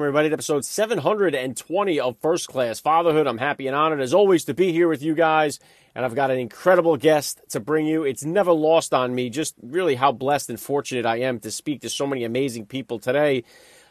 Welcome, 0.00 0.16
everybody, 0.16 0.28
to 0.30 0.32
episode 0.32 0.64
720 0.64 2.00
of 2.00 2.16
First 2.22 2.48
Class 2.48 2.80
Fatherhood. 2.80 3.26
I'm 3.26 3.36
happy 3.36 3.66
and 3.66 3.76
honored, 3.76 4.00
as 4.00 4.14
always, 4.14 4.46
to 4.46 4.54
be 4.54 4.72
here 4.72 4.88
with 4.88 5.02
you 5.02 5.14
guys. 5.14 5.60
And 5.94 6.06
I've 6.06 6.14
got 6.14 6.30
an 6.30 6.38
incredible 6.38 6.96
guest 6.96 7.38
to 7.50 7.60
bring 7.60 7.84
you. 7.84 8.04
It's 8.04 8.24
never 8.24 8.50
lost 8.50 8.94
on 8.94 9.14
me 9.14 9.28
just 9.28 9.56
really 9.60 9.96
how 9.96 10.10
blessed 10.12 10.48
and 10.48 10.58
fortunate 10.58 11.04
I 11.04 11.18
am 11.18 11.38
to 11.40 11.50
speak 11.50 11.82
to 11.82 11.90
so 11.90 12.06
many 12.06 12.24
amazing 12.24 12.64
people 12.64 12.98
today. 12.98 13.44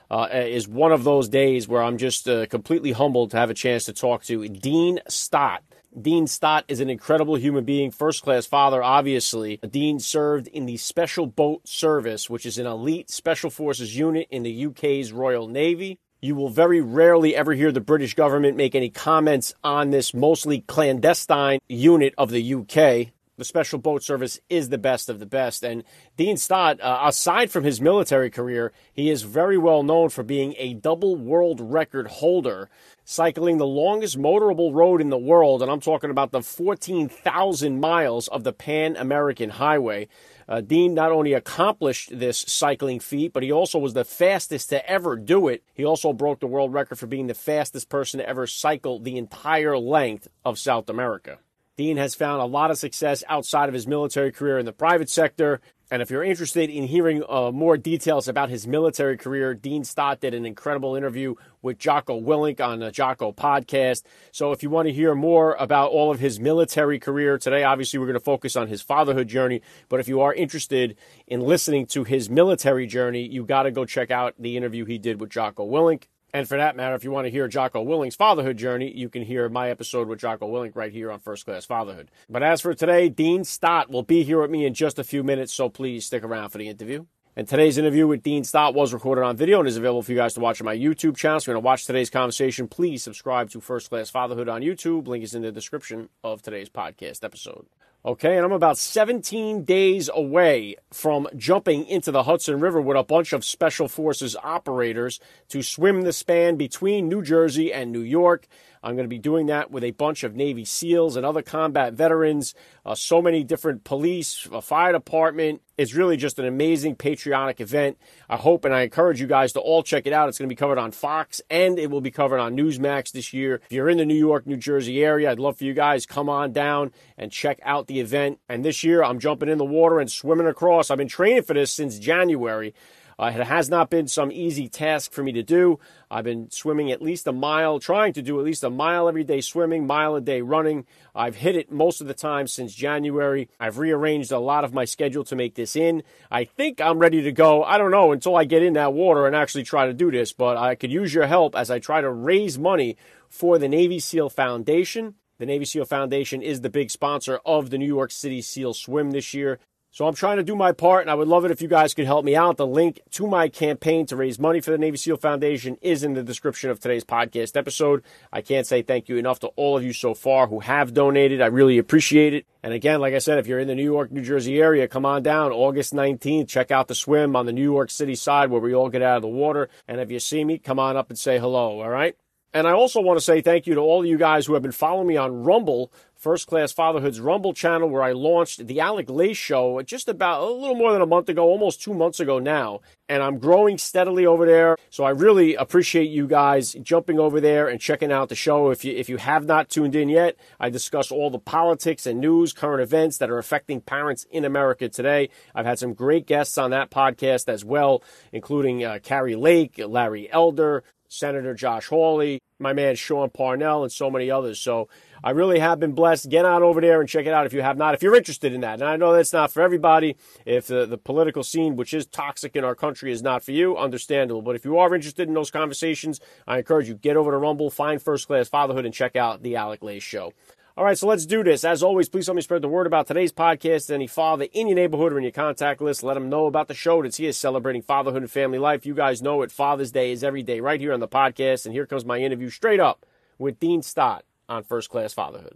Uh, 0.10 0.28
is 0.32 0.68
one 0.68 0.92
of 0.92 1.04
those 1.04 1.30
days 1.30 1.68
where 1.68 1.84
I'm 1.84 2.00
just 2.00 2.28
uh, 2.28 2.48
completely 2.48 2.92
humbled 2.92 3.30
to 3.30 3.38
have 3.38 3.52
a 3.52 3.54
chance 3.54 3.86
to 3.86 3.94
talk 3.94 4.24
to 4.24 4.48
Dean 4.48 5.02
Stott. 5.08 5.62
Dean 6.00 6.28
Stott 6.28 6.66
is 6.68 6.80
an 6.80 6.90
incredible 6.90 7.36
human 7.36 7.66
being, 7.66 7.90
first 7.90 8.22
class 8.22 8.46
father, 8.46 8.84
obviously. 8.84 9.58
Dean 9.58 10.00
served 10.00 10.48
in 10.48 10.68
the 10.68 10.78
Special 10.78 11.26
Boat 11.26 11.68
Service, 11.68 12.30
which 12.30 12.46
is 12.46 12.60
an 12.60 12.68
elite 12.68 13.10
special 13.10 13.50
forces 13.50 13.98
unit 13.98 14.28
in 14.30 14.44
the 14.44 14.66
UK's 14.68 15.12
Royal 15.12 15.48
Navy. 15.48 15.98
You 16.22 16.36
will 16.36 16.50
very 16.50 16.80
rarely 16.80 17.36
ever 17.36 17.54
hear 17.54 17.72
the 17.72 17.82
British 17.82 18.14
government 18.14 18.56
make 18.56 18.76
any 18.76 18.90
comments 18.90 19.54
on 19.64 19.90
this 19.90 20.14
mostly 20.14 20.62
clandestine 20.62 21.60
unit 21.68 22.14
of 22.18 22.30
the 22.30 22.54
UK. 22.54 23.12
The 23.40 23.46
Special 23.46 23.80
Boat 23.80 24.04
Service 24.04 24.38
is 24.50 24.68
the 24.68 24.78
best 24.78 25.10
of 25.10 25.20
the 25.20 25.26
best. 25.26 25.64
And 25.64 25.86
Dean 26.18 26.36
Stott, 26.36 26.82
uh, 26.82 27.04
aside 27.06 27.50
from 27.50 27.64
his 27.64 27.80
military 27.80 28.30
career, 28.30 28.74
he 28.92 29.10
is 29.10 29.24
very 29.24 29.58
well 29.58 29.82
known 29.82 30.10
for 30.10 30.24
being 30.24 30.56
a 30.58 30.74
double 30.74 31.16
world 31.16 31.62
record 31.62 32.08
holder 32.08 32.70
cycling 33.10 33.58
the 33.58 33.66
longest 33.66 34.20
motorable 34.20 34.72
road 34.72 35.02
in 35.02 35.10
the 35.10 35.18
world, 35.18 35.64
and 35.64 35.72
I'm 35.72 35.80
talking 35.80 36.12
about 36.12 36.32
the 36.32 36.44
14,000 36.44 37.80
miles 37.80 38.28
of 38.28 38.44
the 38.44 38.54
Pan 38.54 38.96
American 38.96 39.50
Highway. 39.50 40.08
Uh, 40.48 40.62
Dean 40.62 40.94
not 40.94 41.12
only 41.12 41.34
accomplished 41.34 42.20
this 42.20 42.46
cycling 42.48 43.00
feat, 43.00 43.34
but 43.34 43.42
he 43.42 43.52
also 43.52 43.80
was 43.80 43.96
the 43.96 44.06
fastest 44.06 44.70
to 44.70 44.88
ever 44.88 45.16
do 45.16 45.48
it. 45.48 45.64
He 45.74 45.84
also 45.84 46.14
broke 46.14 46.40
the 46.40 46.46
world 46.46 46.72
record 46.72 47.00
for 47.00 47.08
being 47.08 47.26
the 47.26 47.34
fastest 47.34 47.90
person 47.90 48.20
to 48.20 48.30
ever 48.30 48.46
cycle 48.46 49.00
the 49.00 49.18
entire 49.18 49.76
length 49.76 50.28
of 50.46 50.60
South 50.60 50.88
America. 50.88 51.40
Dean 51.78 51.98
has 51.98 52.14
found 52.14 52.44
a 52.44 52.46
lot 52.46 52.70
of 52.70 52.78
success 52.78 53.24
outside 53.28 53.70
of 53.70 53.74
his 53.74 53.88
military 53.88 54.32
career 54.32 54.60
in 54.60 54.68
the 54.68 54.72
private 54.72 55.10
sector. 55.10 55.62
And 55.92 56.04
if 56.04 56.12
you're 56.12 56.24
interested 56.24 56.70
in 56.70 56.84
hearing 56.84 57.24
uh, 57.28 57.52
more 57.52 57.76
details 57.76 58.28
about 58.28 58.50
his 58.50 58.68
military 58.68 59.18
career, 59.18 59.56
Dean 59.56 59.84
Stott 59.84 60.20
did 60.20 60.36
an 60.36 60.46
incredible 60.46 60.96
interview 60.96 61.34
with 61.64 61.80
Jocko 61.80 62.22
Willink 62.22 62.62
on 62.62 62.80
the 62.80 62.92
Jocko 62.92 63.32
podcast. 63.32 64.04
So 64.32 64.52
if 64.52 64.62
you 64.62 64.70
want 64.70 64.88
to 64.88 64.94
hear 64.94 65.16
more 65.16 65.56
about 65.60 65.90
all 65.90 66.12
of 66.12 66.20
his 66.20 66.40
military 66.40 67.00
career 67.00 67.40
today, 67.40 67.64
obviously 67.64 67.98
we're 67.98 68.06
going 68.06 68.14
to 68.14 68.20
focus 68.20 68.56
on 68.56 68.68
his 68.68 68.84
fatherhood 68.84 69.28
journey. 69.28 69.64
But 69.90 70.00
if 70.00 70.08
you 70.08 70.22
are 70.22 70.34
interested 70.34 70.96
in 71.26 71.42
listening 71.42 71.88
to 71.88 72.04
his 72.04 72.30
military 72.30 72.86
journey, 72.86 73.28
you 73.28 73.44
got 73.44 73.64
to 73.64 73.72
go 73.72 73.84
check 73.84 74.12
out 74.12 74.36
the 74.38 74.58
interview 74.58 74.86
he 74.86 75.00
did 75.00 75.20
with 75.20 75.32
Jocko 75.32 75.68
Willink. 75.68 76.04
And 76.34 76.48
for 76.48 76.58
that 76.58 76.76
matter, 76.76 76.96
if 76.96 77.04
you 77.04 77.12
want 77.12 77.26
to 77.26 77.32
hear 77.32 77.48
Jocko 77.48 77.82
Willink's 77.82 78.16
fatherhood 78.16 78.58
journey, 78.58 78.92
you 78.96 79.10
can 79.10 79.24
hear 79.24 79.50
my 79.50 79.70
episode 79.70 80.08
with 80.08 80.20
Jocko 80.20 80.48
Willing 80.48 80.72
right 80.76 80.92
here 80.92 81.12
on 81.12 81.20
First 81.20 81.46
Class 81.46 81.66
Fatherhood. 81.66 82.12
But 82.30 82.44
as 82.44 82.62
for 82.62 82.74
today, 82.76 83.10
Dean 83.10 83.44
Stott 83.44 83.90
will 83.90 84.04
be 84.04 84.24
here 84.24 84.42
with 84.42 84.52
me 84.52 84.66
in 84.66 84.74
just 84.76 85.00
a 85.00 85.04
few 85.04 85.24
minutes, 85.24 85.52
so 85.52 85.70
please 85.70 86.06
stick 86.06 86.24
around 86.24 86.50
for 86.50 86.60
the 86.60 86.70
interview. 86.70 87.06
And 87.36 87.48
today's 87.48 87.78
interview 87.78 88.06
with 88.06 88.22
Dean 88.22 88.44
Stott 88.44 88.76
was 88.76 88.94
recorded 88.94 89.24
on 89.24 89.38
video 89.38 89.60
and 89.60 89.68
is 89.68 89.78
available 89.78 90.04
for 90.04 90.12
you 90.12 90.18
guys 90.18 90.34
to 90.34 90.40
watch 90.40 90.62
on 90.62 90.66
my 90.66 90.76
YouTube 90.76 91.16
channel. 91.16 91.40
So 91.40 91.44
if 91.44 91.48
you're 91.48 91.56
going 91.56 91.64
to 91.64 91.66
watch 91.66 91.86
today's 91.86 92.10
conversation, 92.10 92.68
please 92.68 93.02
subscribe 93.02 93.50
to 93.52 93.62
First 93.62 93.90
Class 93.90 94.10
Fatherhood 94.10 94.50
on 94.50 94.62
YouTube. 94.62 95.08
Link 95.08 95.24
is 95.24 95.34
in 95.34 95.42
the 95.42 95.52
description 95.52 96.10
of 96.24 96.42
today's 96.42 96.70
podcast 96.70 97.24
episode. 97.24 97.66
Okay, 98.06 98.38
and 98.38 98.46
I'm 98.46 98.54
about 98.54 98.78
17 98.78 99.66
days 99.66 100.10
away 100.14 100.78
from 100.90 101.28
jumping 101.36 101.86
into 101.86 102.12
the 102.12 102.24
Hudson 102.24 102.62
River 102.62 102.80
with 102.80 102.96
a 102.96 103.04
bunch 103.04 103.34
of 103.34 103.44
Special 103.44 103.90
Forces 103.90 104.38
operators 104.42 105.20
to 105.50 105.62
swim 105.62 106.04
the 106.04 106.14
span 106.14 106.56
between 106.56 107.10
New 107.10 107.22
Jersey 107.22 107.74
and 107.74 107.92
New 107.92 108.00
York. 108.00 108.48
I'm 108.82 108.96
going 108.96 109.04
to 109.04 109.10
be 109.10 109.20
doing 109.20 109.48
that 109.48 109.70
with 109.70 109.84
a 109.84 109.92
bunch 109.92 110.24
of 110.24 110.34
Navy 110.34 110.64
SEALs 110.64 111.18
and 111.18 111.26
other 111.26 111.42
combat 111.42 111.92
veterans, 111.92 112.56
uh, 112.90 112.96
so 112.96 113.22
many 113.22 113.44
different 113.44 113.84
police, 113.84 114.48
a 114.52 114.64
fire 114.64 114.92
department. 114.92 115.62
It's 115.78 115.94
really 115.94 116.18
just 116.18 116.40
an 116.40 116.46
amazing 116.46 116.96
patriotic 116.96 117.62
event. 117.62 118.00
I 118.28 118.36
hope 118.36 118.66
and 118.66 118.74
I 118.74 118.82
encourage 118.82 119.22
you 119.22 119.28
guys 119.28 119.54
to 119.54 119.60
all 119.60 119.84
check 119.84 120.08
it 120.08 120.12
out. 120.12 120.28
It's 120.28 120.40
going 120.40 120.50
to 120.50 120.54
be 120.54 120.58
covered 120.58 120.80
on 120.80 120.92
Fox 120.92 121.40
and 121.52 121.78
it 121.78 121.92
will 121.92 122.02
be 122.02 122.10
covered 122.10 122.40
on 122.40 122.58
Newsmax 122.58 123.12
this 123.12 123.32
year. 123.32 123.62
If 123.66 123.72
you're 123.72 123.90
in 123.90 124.00
the 124.00 124.06
New 124.06 124.16
York, 124.16 124.48
New 124.48 124.58
Jersey 124.58 125.04
area, 125.04 125.30
I'd 125.30 125.38
love 125.38 125.60
for 125.60 125.66
you 125.66 125.76
guys 125.76 126.08
come 126.08 126.30
on 126.30 126.52
down 126.52 126.92
and 127.16 127.32
check 127.32 127.60
out 127.62 127.86
the 127.86 128.00
event. 128.00 128.40
And 128.50 128.66
this 128.66 128.84
year, 128.84 129.04
I'm 129.04 129.20
jumping 129.20 129.50
in 129.50 129.60
the 129.60 129.66
water 129.66 130.00
and 130.00 130.10
swimming 130.10 130.48
across. 130.48 130.90
I've 130.90 130.98
been 130.98 131.08
training 131.08 131.44
for 131.44 131.54
this 131.54 131.72
since 131.72 132.00
January. 132.00 132.74
Uh, 133.20 133.34
it 133.36 133.46
has 133.46 133.70
not 133.70 133.90
been 133.90 134.08
some 134.08 134.32
easy 134.32 134.70
task 134.70 135.12
for 135.12 135.22
me 135.22 135.34
to 135.34 135.44
do. 135.44 135.78
I've 136.10 136.24
been 136.24 136.50
swimming 136.50 136.90
at 136.90 137.02
least 137.02 137.28
a 137.28 137.34
mile, 137.34 137.78
trying 137.78 138.14
to 138.14 138.22
do 138.22 138.40
at 138.40 138.46
least 138.46 138.64
a 138.64 138.70
mile 138.70 139.10
every 139.10 139.26
day 139.26 139.42
swimming, 139.42 139.86
mile 139.86 140.16
a 140.16 140.22
day 140.22 140.42
running. 140.42 140.86
I've 141.14 141.36
hit 141.36 141.58
it 141.58 141.70
most 141.70 142.00
of 142.00 142.08
the 142.08 142.14
time 142.14 142.48
since 142.48 142.74
January. 142.74 143.50
I've 143.60 143.78
rearranged 143.78 144.32
a 144.32 144.40
lot 144.40 144.64
of 144.64 144.74
my 144.74 144.86
schedule 144.86 145.26
to 145.26 145.36
make 145.36 145.56
this 145.56 145.76
in. 145.76 146.04
I 146.32 146.46
think 146.46 146.80
I'm 146.80 146.98
ready 146.98 147.22
to 147.24 147.34
go. 147.34 147.62
I 147.62 147.78
don't 147.78 147.92
know 147.92 148.14
until 148.14 148.38
I 148.38 148.46
get 148.46 148.64
in 148.64 148.74
that 148.74 148.94
water 148.94 149.28
and 149.28 149.36
actually 149.36 149.64
try 149.64 149.86
to 149.86 149.94
do 149.94 150.10
this, 150.12 150.32
but 150.32 150.56
I 150.56 150.76
could 150.76 150.92
use 150.92 151.14
your 151.14 151.28
help 151.28 151.58
as 151.58 151.70
I 151.70 151.80
try 151.80 152.00
to 152.00 152.10
raise 152.10 152.58
money 152.58 152.96
for 153.28 153.58
the 153.58 153.68
Navy 153.68 154.00
SEAL 154.00 154.30
Foundation. 154.30 155.16
The 155.40 155.46
Navy 155.46 155.66
SEAL 155.66 155.86
Foundation 155.86 156.42
is 156.42 156.62
the 156.62 156.70
big 156.70 156.90
sponsor 156.90 157.42
of 157.46 157.70
the 157.70 157.78
New 157.78 157.86
York 157.86 158.12
City 158.12 158.42
SEAL 158.42 158.76
Swim 158.76 159.12
this 159.12 159.34
year. 159.34 159.60
So 159.92 160.08
I'm 160.08 160.14
trying 160.14 160.38
to 160.38 160.44
do 160.44 160.56
my 160.56 160.72
part, 160.72 161.02
and 161.02 161.10
I 161.10 161.16
would 161.16 161.28
love 161.28 161.46
it 161.46 161.52
if 161.52 161.64
you 161.64 161.68
guys 161.68 161.96
could 161.96 162.06
help 162.06 162.24
me 162.24 162.36
out. 162.36 162.58
The 162.58 162.68
link 162.68 163.02
to 163.12 163.26
my 163.26 163.50
campaign 163.50 164.06
to 164.06 164.16
raise 164.16 164.38
money 164.38 164.62
for 164.62 164.70
the 164.70 164.78
Navy 164.78 164.98
SEAL 164.98 165.18
Foundation 165.18 165.78
is 165.82 166.04
in 166.04 166.14
the 166.14 166.22
description 166.22 166.70
of 166.70 166.80
today's 166.80 167.04
podcast 167.04 167.58
episode. 167.58 168.04
I 168.32 168.42
can't 168.42 168.68
say 168.68 168.84
thank 168.84 169.10
you 169.10 169.18
enough 169.18 169.40
to 169.40 169.48
all 169.56 169.78
of 169.78 169.84
you 169.84 169.92
so 169.94 170.14
far 170.14 170.46
who 170.46 170.60
have 170.60 170.94
donated. 170.94 171.42
I 171.42 171.48
really 171.48 171.80
appreciate 171.80 172.36
it. 172.36 172.46
And 172.62 172.72
again, 172.72 173.02
like 173.02 173.16
I 173.16 173.20
said, 173.20 173.40
if 173.40 173.48
you're 173.48 173.60
in 173.60 173.68
the 173.68 173.74
New 173.74 173.84
York, 173.84 174.12
New 174.12 174.22
Jersey 174.22 174.62
area, 174.62 174.88
come 174.88 175.08
on 175.08 175.24
down 175.24 175.52
August 175.52 175.92
19th. 175.94 176.48
Check 176.48 176.70
out 176.70 176.88
the 176.88 176.94
swim 176.94 177.36
on 177.36 177.48
the 177.48 177.54
New 177.54 177.64
York 177.64 177.90
City 177.90 178.14
side 178.14 178.52
where 178.52 178.62
we 178.62 178.76
all 178.76 178.90
get 178.90 179.02
out 179.02 179.16
of 179.16 179.24
the 179.24 179.28
water. 179.28 179.70
And 179.88 180.00
if 180.00 180.12
you 180.12 180.20
see 180.20 180.46
me, 180.46 180.60
come 180.60 180.78
on 180.78 180.98
up 180.98 181.10
and 181.10 181.18
say 181.18 181.40
hello, 181.40 181.82
all 181.82 181.90
right? 181.90 182.16
And 182.54 182.68
I 182.68 182.72
also 182.72 183.00
want 183.00 183.18
to 183.20 183.24
say 183.24 183.42
thank 183.42 183.68
you 183.68 183.76
to 183.76 183.82
all 183.82 184.00
of 184.02 184.08
you 184.08 184.18
guys 184.18 184.48
who 184.48 184.54
have 184.54 184.64
been 184.64 184.72
following 184.72 185.08
me 185.08 185.18
on 185.18 185.44
Rumble, 185.44 185.92
First 186.16 186.48
Class 186.48 186.72
Fatherhood's 186.72 187.20
Rumble 187.20 187.54
channel, 187.54 187.90
where 187.90 188.02
I 188.02 188.12
launched 188.12 188.66
the 188.66 188.80
Alec 188.80 189.08
Lace 189.08 189.38
Show 189.38 189.80
just 189.84 190.10
about 190.10 190.42
a 190.42 190.52
little 190.52 190.76
more 190.76 190.92
than 190.92 191.02
a 191.02 191.06
month 191.06 191.30
ago, 191.30 191.44
almost 191.46 191.82
two 191.82 191.94
months 191.94 192.20
ago 192.20 192.40
now. 192.40 192.82
And 193.08 193.22
I'm 193.22 193.38
growing 193.38 193.78
steadily 193.78 194.26
over 194.26 194.48
there. 194.48 194.78
So 194.90 195.04
I 195.04 195.12
really 195.12 195.54
appreciate 195.54 196.10
you 196.10 196.28
guys 196.28 196.74
jumping 196.82 197.20
over 197.20 197.40
there 197.40 197.68
and 197.68 197.80
checking 197.80 198.12
out 198.12 198.30
the 198.30 198.36
show. 198.36 198.72
If 198.72 198.84
you, 198.84 198.96
if 198.96 199.10
you 199.10 199.18
have 199.18 199.46
not 199.46 199.70
tuned 199.70 199.96
in 199.96 200.10
yet, 200.10 200.36
I 200.60 200.72
discuss 200.72 201.12
all 201.12 201.30
the 201.30 201.40
politics 201.40 202.08
and 202.08 202.20
news, 202.20 202.52
current 202.52 202.82
events 202.82 203.20
that 203.20 203.30
are 203.30 203.38
affecting 203.38 203.80
parents 203.80 204.26
in 204.32 204.44
America 204.44 204.90
today. 204.90 205.30
I've 205.54 205.68
had 205.68 205.78
some 205.78 205.94
great 205.94 206.26
guests 206.26 206.58
on 206.58 206.72
that 206.72 206.90
podcast 206.90 207.48
as 207.48 207.64
well, 207.64 208.04
including 208.34 208.84
uh, 208.84 208.98
Kari 209.04 209.36
Lake, 209.36 209.80
Larry 209.86 210.32
Elder, 210.32 210.84
Senator 211.10 211.54
Josh 211.54 211.88
Hawley, 211.88 212.40
my 212.60 212.72
man 212.72 212.96
Sean 212.96 213.30
Parnell, 213.30 213.84
and 213.84 213.92
so 213.92 214.10
many 214.10 214.30
others. 214.30 214.60
So 214.60 214.88
I 215.24 215.32
really 215.32 215.60
have 215.60 215.80
been 215.80 215.94
blessed. 215.94 216.30
Get 216.30 216.46
on 216.46 216.64
over 216.64 216.80
there 216.80 217.00
and 217.02 217.10
check 217.10 217.26
it 217.26 217.34
out 217.34 217.46
if 217.46 217.54
you 217.54 217.62
have 217.62 217.78
not, 217.78 217.94
if 217.94 218.04
you're 218.04 218.16
interested 218.16 218.54
in 218.54 218.62
that. 218.62 218.80
And 218.80 218.88
I 218.88 218.96
know 218.96 219.14
that's 219.14 219.34
not 219.34 219.52
for 219.52 219.62
everybody. 219.62 220.16
If 220.46 220.68
the, 220.68 220.86
the 220.86 220.98
political 220.98 221.44
scene, 221.44 221.76
which 221.76 221.94
is 221.94 222.06
toxic 222.06 222.56
in 222.56 222.64
our 222.64 222.76
country, 222.76 223.12
is 223.12 223.22
not 223.22 223.44
for 223.44 223.52
you, 223.52 223.76
understandable. 223.76 224.42
But 224.42 224.56
if 224.56 224.64
you 224.64 224.78
are 224.78 224.94
interested 224.94 225.28
in 225.28 225.34
those 225.34 225.52
conversations, 225.52 226.20
I 226.48 226.60
encourage 226.60 226.88
you 226.88 226.96
get 226.96 227.18
over 227.18 227.32
to 227.32 227.38
Rumble, 227.38 227.70
find 227.70 228.02
First 228.02 228.28
Class 228.28 228.48
Fatherhood, 228.48 228.86
and 228.86 228.94
check 228.94 229.16
out 229.16 229.42
the 229.42 229.56
Alec 229.56 229.84
Lace 229.84 230.04
Show. 230.04 230.34
All 230.80 230.86
right, 230.86 230.98
so 230.98 231.08
let's 231.08 231.26
do 231.26 231.44
this. 231.44 231.66
As 231.66 231.84
always, 231.84 232.08
please 232.08 232.28
help 232.28 232.38
me 232.38 232.42
spread 232.42 232.62
the 232.62 232.70
word 232.70 232.88
about 232.88 233.06
today's 233.06 233.34
podcast 233.34 233.94
any 233.94 234.08
father 234.08 234.48
in 234.54 234.70
your 234.70 234.78
neighborhood 234.78 235.12
or 235.12 235.18
in 235.18 235.24
your 235.24 235.34
contact 235.34 235.82
list. 235.82 236.04
Let 236.04 236.14
them 236.14 236.30
know 236.30 236.46
about 236.46 236.70
the 236.70 236.74
show 236.74 237.04
that's 237.04 237.18
here 237.18 237.34
celebrating 237.34 237.82
fatherhood 237.82 238.22
and 238.22 238.32
family 238.32 238.60
life. 238.60 238.86
You 238.86 238.94
guys 238.94 239.22
know 239.22 239.42
it. 239.42 239.52
Father's 239.52 239.92
Day 239.92 240.14
is 240.14 240.24
every 240.24 240.42
day 240.42 240.62
right 240.62 240.80
here 240.80 240.94
on 240.94 241.02
the 241.02 241.08
podcast. 241.10 241.66
And 241.66 241.76
here 241.76 241.86
comes 241.86 242.06
my 242.06 242.20
interview 242.20 242.50
straight 242.50 242.80
up 242.80 243.06
with 243.38 243.60
Dean 243.60 243.82
Stott 243.82 244.24
on 244.48 244.64
First 244.64 244.90
Class 244.90 245.12
Fatherhood. 245.12 245.52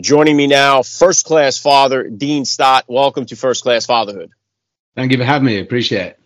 Joining 0.00 0.38
me 0.38 0.46
now, 0.46 0.82
first 0.82 1.26
class 1.26 1.58
father, 1.58 2.08
Dean 2.08 2.46
Stott. 2.46 2.86
Welcome 2.88 3.26
to 3.26 3.36
First 3.36 3.62
Class 3.62 3.84
Fatherhood. 3.84 4.32
Thank 4.94 5.12
you 5.12 5.18
for 5.18 5.24
having 5.24 5.46
me. 5.46 5.58
Appreciate 5.58 6.06
it. 6.06 6.18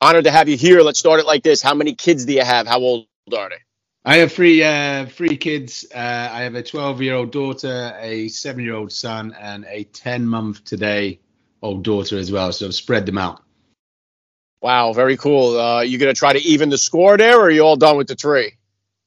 Honored 0.00 0.24
to 0.24 0.30
have 0.30 0.48
you 0.48 0.56
here. 0.56 0.82
Let's 0.82 0.98
start 0.98 1.20
it 1.20 1.26
like 1.26 1.42
this. 1.42 1.62
How 1.62 1.74
many 1.74 1.94
kids 1.94 2.24
do 2.24 2.32
you 2.32 2.44
have? 2.44 2.66
How 2.66 2.78
old 2.78 3.06
are 3.36 3.48
they? 3.48 3.56
I 4.04 4.16
have 4.16 4.32
three 4.32 4.62
uh, 4.62 5.06
three 5.06 5.36
kids. 5.36 5.86
Uh, 5.94 6.28
I 6.30 6.42
have 6.42 6.54
a 6.54 6.62
12 6.62 7.00
year 7.00 7.14
old 7.14 7.32
daughter, 7.32 7.96
a 7.98 8.28
seven 8.28 8.62
year 8.62 8.74
old 8.74 8.92
son, 8.92 9.34
and 9.40 9.64
a 9.68 9.84
10 9.84 10.26
month 10.26 10.64
today 10.64 11.20
old 11.62 11.82
daughter 11.82 12.18
as 12.18 12.30
well. 12.30 12.52
So 12.52 12.66
I've 12.66 12.74
spread 12.74 13.06
them 13.06 13.16
out. 13.16 13.42
Wow, 14.60 14.92
very 14.92 15.16
cool. 15.16 15.58
Uh, 15.58 15.80
you 15.80 15.98
gonna 15.98 16.12
try 16.12 16.34
to 16.34 16.40
even 16.42 16.68
the 16.68 16.78
score 16.78 17.16
there, 17.16 17.38
or 17.38 17.44
are 17.44 17.50
you 17.50 17.62
all 17.62 17.76
done 17.76 17.96
with 17.96 18.08
the 18.08 18.14
three? 18.14 18.52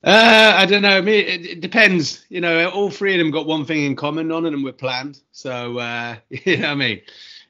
Uh, 0.04 0.54
I 0.56 0.66
don't 0.66 0.82
know. 0.82 0.98
I 0.98 1.02
mean, 1.02 1.26
it, 1.26 1.46
it, 1.46 1.62
depends. 1.62 2.26
You 2.30 2.42
know, 2.42 2.70
all 2.70 2.90
three 2.90 3.14
of 3.14 3.20
them 3.20 3.32
got 3.32 3.48
one 3.48 3.66
thing 3.66 3.84
in 3.84 3.96
common. 3.96 4.28
None 4.28 4.46
of 4.46 4.52
them 4.52 4.64
were 4.64 4.72
planned. 4.72 5.20
So 5.32 5.78
uh, 5.78 6.16
you 6.30 6.58
know, 6.58 6.68
what 6.68 6.72
I 6.72 6.76
mean, 6.76 7.02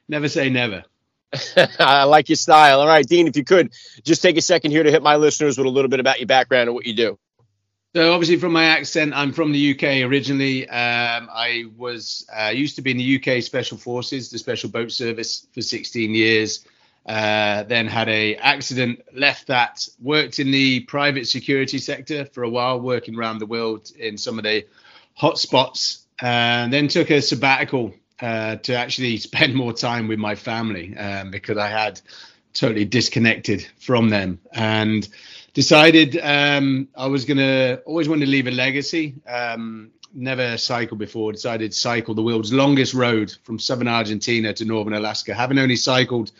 never 0.08 0.28
say 0.28 0.48
never. 0.50 0.84
I 1.78 2.04
like 2.04 2.28
your 2.28 2.36
style. 2.36 2.80
All 2.80 2.86
right, 2.86 3.06
Dean, 3.06 3.26
if 3.26 3.36
you 3.36 3.44
could 3.44 3.72
just 4.02 4.22
take 4.22 4.36
a 4.36 4.42
second 4.42 4.70
here 4.70 4.82
to 4.82 4.90
hit 4.90 5.02
my 5.02 5.16
listeners 5.16 5.58
with 5.58 5.66
a 5.66 5.70
little 5.70 5.90
bit 5.90 6.00
about 6.00 6.18
your 6.18 6.26
background 6.26 6.68
and 6.68 6.74
what 6.74 6.86
you 6.86 6.94
do. 6.94 7.18
So 7.94 8.12
obviously, 8.12 8.36
from 8.36 8.52
my 8.52 8.64
accent, 8.64 9.14
I'm 9.14 9.32
from 9.32 9.52
the 9.52 9.72
UK 9.72 10.08
originally. 10.08 10.68
Um, 10.68 11.28
I 11.32 11.64
was 11.76 12.26
uh, 12.34 12.48
used 12.48 12.76
to 12.76 12.82
be 12.82 12.90
in 12.90 12.98
the 12.98 13.16
UK 13.16 13.42
Special 13.42 13.78
Forces, 13.78 14.30
the 14.30 14.38
Special 14.38 14.68
Boat 14.68 14.92
Service, 14.92 15.46
for 15.52 15.62
16 15.62 16.14
years. 16.14 16.66
Uh, 17.06 17.62
then 17.62 17.86
had 17.86 18.08
a 18.10 18.36
accident, 18.36 19.00
left 19.14 19.46
that, 19.46 19.88
worked 20.02 20.38
in 20.38 20.50
the 20.50 20.80
private 20.80 21.26
security 21.26 21.78
sector 21.78 22.26
for 22.26 22.42
a 22.42 22.48
while, 22.48 22.78
working 22.78 23.16
around 23.16 23.38
the 23.38 23.46
world 23.46 23.90
in 23.98 24.18
some 24.18 24.38
of 24.38 24.44
the 24.44 24.66
hotspots, 25.18 26.02
and 26.20 26.70
then 26.70 26.88
took 26.88 27.10
a 27.10 27.22
sabbatical 27.22 27.94
uh, 28.20 28.56
to 28.56 28.74
actually 28.74 29.16
spend 29.28 29.54
more 29.54 29.72
time 29.72 30.08
with 30.08 30.18
my 30.18 30.34
family 30.34 30.96
um, 30.96 31.30
because 31.30 31.56
I 31.56 31.68
had 31.68 32.00
totally 32.54 32.84
disconnected 32.84 33.66
from 33.78 34.08
them 34.08 34.40
and 34.52 35.08
decided 35.54 36.18
um, 36.22 36.88
I 36.96 37.06
was 37.06 37.24
gonna 37.24 37.80
always 37.86 38.08
wanted 38.08 38.26
to 38.26 38.30
leave 38.30 38.46
a 38.46 38.50
legacy. 38.50 39.14
Um, 39.26 39.90
never 40.14 40.56
cycled 40.56 40.98
before. 40.98 41.32
Decided 41.32 41.72
to 41.72 41.78
cycle 41.78 42.14
the 42.14 42.22
world's 42.22 42.52
longest 42.52 42.94
road 42.94 43.34
from 43.42 43.58
southern 43.58 43.88
Argentina 43.88 44.52
to 44.54 44.64
northern 44.64 44.94
Alaska. 44.94 45.34
Having 45.34 45.58
only 45.58 45.76
cycled 45.76 46.32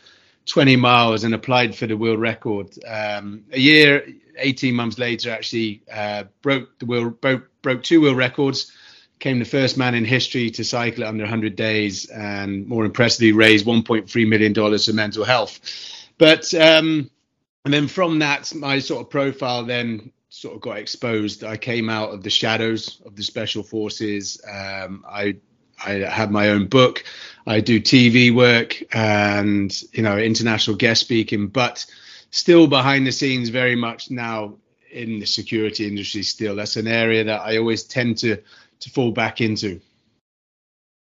20 0.47 0.77
miles 0.77 1.25
and 1.25 1.35
applied 1.35 1.75
for 1.77 1.87
the 1.87 1.97
world 1.97 2.21
record. 2.21 2.69
Um, 2.87 3.45
a 3.53 3.61
year, 3.61 4.07
18 4.39 4.75
months 4.75 4.99
later, 4.99 5.31
actually 5.31 5.83
uh, 5.93 6.25
broke 6.43 6.79
the 6.79 6.87
world 6.87 7.21
broke, 7.21 7.49
broke 7.63 7.83
two 7.83 8.01
world 8.01 8.17
records. 8.17 8.73
Came 9.19 9.39
the 9.39 9.45
first 9.45 9.77
man 9.77 9.95
in 9.95 10.05
history 10.05 10.51
to 10.51 10.65
cycle 10.65 11.05
under 11.05 11.25
100 11.25 11.57
days, 11.57 12.07
and 12.07 12.67
more 12.67 12.85
impressively, 12.85 13.33
raised 13.33 13.67
1.3 13.67 14.29
million 14.29 14.53
dollars 14.53 14.87
for 14.87 14.93
mental 14.93 15.25
health. 15.25 15.61
But 16.19 16.53
um, 16.55 17.11
and 17.65 17.75
then 17.75 17.89
from 17.89 18.21
that, 18.21 18.55
my 18.55 18.79
sort 18.79 19.03
of 19.03 19.11
profile 19.11 19.65
then 19.65 20.13
sort 20.31 20.55
of 20.55 20.61
got 20.61 20.79
exposed. 20.79 21.45
I 21.45 21.57
came 21.57 21.89
out 21.89 22.11
of 22.11 22.23
the 22.23 22.31
shadows 22.31 23.01
of 23.05 23.17
the 23.17 23.23
special 23.23 23.63
forces. 23.63 24.41
Um, 24.49 25.05
I 25.09 25.37
I 25.85 25.93
have 25.93 26.31
my 26.31 26.51
own 26.51 26.67
book. 26.67 27.05
I 27.47 27.61
do 27.61 27.81
TV 27.81 28.35
work 28.35 28.83
and 28.95 29.71
you 29.93 30.03
know 30.03 30.19
international 30.19 30.77
guest 30.77 31.01
speaking, 31.01 31.49
but 31.49 31.85
still 32.31 32.67
behind 32.67 33.07
the 33.07 33.13
scenes, 33.13 33.49
very 33.49 33.77
much 33.77 34.11
now 34.11 34.55
in 34.91 35.19
the 35.21 35.27
security 35.27 35.87
industry. 35.87 36.23
Still, 36.23 36.57
that's 36.57 36.77
an 36.77 36.87
area 36.87 37.25
that 37.25 37.43
I 37.43 37.59
always 37.59 37.85
tend 37.85 38.19
to 38.19 38.39
to 38.81 38.91
fall 38.91 39.13
back 39.13 39.41
into. 39.41 39.81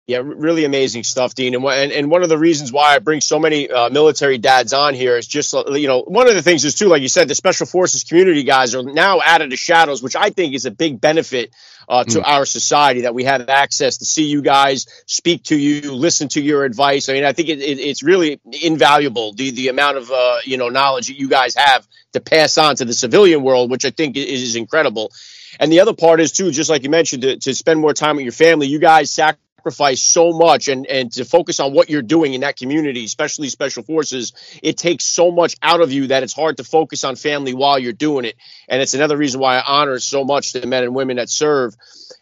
Yeah, 0.07 0.21
really 0.23 0.65
amazing 0.65 1.03
stuff, 1.03 1.33
Dean. 1.33 1.55
And, 1.55 1.65
and, 1.65 1.91
and 1.91 2.11
one 2.11 2.21
of 2.21 2.29
the 2.29 2.37
reasons 2.37 2.71
why 2.71 2.93
I 2.93 2.99
bring 2.99 3.21
so 3.21 3.39
many 3.39 3.67
uh, 3.67 3.89
military 3.89 4.37
dads 4.37 4.71
on 4.71 4.93
here 4.93 5.17
is 5.17 5.25
just, 5.25 5.51
uh, 5.55 5.63
you 5.71 5.87
know, 5.87 6.01
one 6.01 6.27
of 6.27 6.35
the 6.35 6.43
things 6.43 6.63
is 6.63 6.75
too, 6.75 6.89
like 6.89 7.01
you 7.01 7.09
said, 7.09 7.27
the 7.27 7.33
special 7.33 7.65
forces 7.65 8.03
community 8.03 8.43
guys 8.43 8.75
are 8.75 8.83
now 8.83 9.19
out 9.25 9.41
of 9.41 9.49
the 9.49 9.55
shadows, 9.55 10.03
which 10.03 10.15
I 10.15 10.29
think 10.29 10.53
is 10.53 10.67
a 10.67 10.71
big 10.71 11.01
benefit 11.01 11.55
uh, 11.89 12.03
to 12.03 12.19
mm. 12.19 12.23
our 12.23 12.45
society 12.45 13.01
that 13.01 13.15
we 13.15 13.23
have 13.23 13.49
access 13.49 13.97
to 13.97 14.05
see 14.05 14.25
you 14.25 14.43
guys, 14.43 14.85
speak 15.07 15.43
to 15.45 15.57
you, 15.57 15.91
listen 15.93 16.27
to 16.29 16.41
your 16.41 16.65
advice. 16.65 17.09
I 17.09 17.13
mean, 17.13 17.25
I 17.25 17.33
think 17.33 17.49
it, 17.49 17.59
it, 17.59 17.79
it's 17.79 18.03
really 18.03 18.39
invaluable 18.63 19.33
the 19.33 19.51
the 19.51 19.69
amount 19.69 19.97
of 19.97 20.11
uh, 20.11 20.37
you 20.43 20.57
know 20.57 20.69
knowledge 20.69 21.07
that 21.07 21.19
you 21.19 21.29
guys 21.29 21.55
have 21.55 21.87
to 22.13 22.19
pass 22.19 22.57
on 22.57 22.75
to 22.77 22.85
the 22.85 22.93
civilian 22.93 23.43
world, 23.43 23.69
which 23.69 23.85
I 23.85 23.89
think 23.89 24.17
is, 24.17 24.41
is 24.41 24.55
incredible. 24.55 25.11
And 25.59 25.71
the 25.71 25.79
other 25.79 25.93
part 25.93 26.19
is 26.19 26.31
too, 26.31 26.51
just 26.51 26.69
like 26.69 26.83
you 26.83 26.89
mentioned, 26.89 27.23
to, 27.23 27.37
to 27.37 27.53
spend 27.53 27.79
more 27.79 27.93
time 27.93 28.15
with 28.17 28.25
your 28.25 28.31
family. 28.31 28.67
You 28.67 28.79
guys 28.79 29.11
sacrifice 29.65 30.01
so 30.01 30.31
much 30.31 30.67
and 30.67 30.85
and 30.85 31.11
to 31.11 31.25
focus 31.25 31.59
on 31.59 31.73
what 31.73 31.89
you're 31.89 32.03
doing 32.03 32.35
in 32.35 32.41
that 32.41 32.55
community 32.55 33.03
especially 33.03 33.49
special 33.49 33.81
forces 33.81 34.33
it 34.61 34.77
takes 34.77 35.05
so 35.05 35.31
much 35.31 35.55
out 35.61 35.81
of 35.81 35.91
you 35.91 36.07
that 36.07 36.21
it's 36.21 36.33
hard 36.33 36.57
to 36.57 36.63
focus 36.63 37.03
on 37.03 37.15
family 37.15 37.53
while 37.53 37.79
you're 37.79 37.93
doing 37.93 38.25
it. 38.25 38.35
And 38.67 38.81
it's 38.81 38.93
another 38.93 39.17
reason 39.17 39.39
why 39.39 39.57
i 39.57 39.63
honor 39.65 39.99
so 39.99 40.23
much 40.23 40.53
the 40.53 40.67
men 40.67 40.83
and 40.83 40.93
women 40.93 41.17
that 41.17 41.29
serve. 41.29 41.75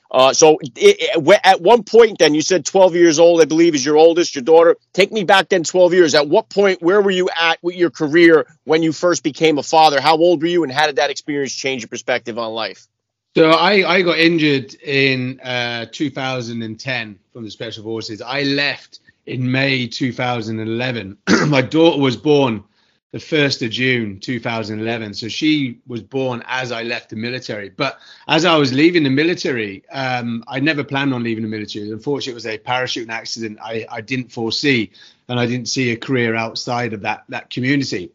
Uh, 0.09 0.31
so 0.31 0.59
it, 0.61 0.97
it, 0.99 1.39
at 1.43 1.59
one 1.59 1.83
point 1.83 2.19
then 2.19 2.35
you 2.35 2.41
said 2.41 2.63
12 2.65 2.95
years 2.95 3.17
old 3.17 3.41
i 3.41 3.45
believe 3.45 3.73
is 3.73 3.83
your 3.83 3.97
oldest 3.97 4.35
your 4.35 4.43
daughter. 4.43 4.77
Take 4.93 5.11
me 5.11 5.23
back 5.23 5.49
then 5.49 5.63
12 5.63 5.93
years. 5.93 6.15
At 6.15 6.29
what 6.29 6.49
point 6.49 6.81
where 6.81 7.01
were 7.01 7.11
you 7.11 7.29
at 7.37 7.57
with 7.61 7.75
your 7.75 7.89
career 7.89 8.45
when 8.63 8.83
you 8.83 8.93
first 8.93 9.23
became 9.23 9.57
a 9.57 9.63
father? 9.63 9.99
How 9.99 10.15
old 10.17 10.41
were 10.41 10.47
you 10.47 10.63
and 10.63 10.71
how 10.71 10.85
did 10.85 10.97
that 10.97 11.09
experience 11.09 11.53
change 11.53 11.81
your 11.81 11.89
perspective 11.89 12.37
on 12.37 12.53
life 12.53 12.87
so 13.35 13.49
I, 13.51 13.95
I 13.95 14.01
got 14.01 14.19
injured 14.19 14.75
in 14.75 15.39
uh, 15.41 15.87
2010 15.91 17.19
from 17.31 17.43
the 17.43 17.51
Special 17.51 17.83
Forces. 17.83 18.21
I 18.21 18.43
left 18.43 18.99
in 19.25 19.49
May 19.49 19.87
2011. 19.87 21.17
My 21.47 21.61
daughter 21.61 21.99
was 21.99 22.17
born 22.17 22.63
the 23.13 23.19
1st 23.19 23.65
of 23.65 23.71
June 23.71 24.19
2011. 24.19 25.13
So 25.13 25.27
she 25.27 25.79
was 25.87 26.01
born 26.01 26.43
as 26.47 26.71
I 26.71 26.81
left 26.81 27.11
the 27.11 27.15
military. 27.15 27.69
But 27.69 27.99
as 28.27 28.43
I 28.43 28.57
was 28.57 28.73
leaving 28.73 29.03
the 29.03 29.11
military, 29.11 29.87
um, 29.89 30.43
I 30.47 30.59
never 30.59 30.83
planned 30.83 31.13
on 31.13 31.23
leaving 31.23 31.43
the 31.43 31.49
military. 31.49 31.91
Unfortunately, 31.91 32.31
it 32.31 32.35
was 32.35 32.47
a 32.47 32.57
parachuting 32.57 33.09
accident 33.09 33.59
I, 33.63 33.85
I 33.89 34.01
didn't 34.01 34.31
foresee, 34.31 34.91
and 35.29 35.39
I 35.39 35.45
didn't 35.45 35.69
see 35.69 35.91
a 35.91 35.95
career 35.95 36.35
outside 36.35 36.91
of 36.91 37.01
that, 37.01 37.23
that 37.29 37.51
community. 37.51 38.11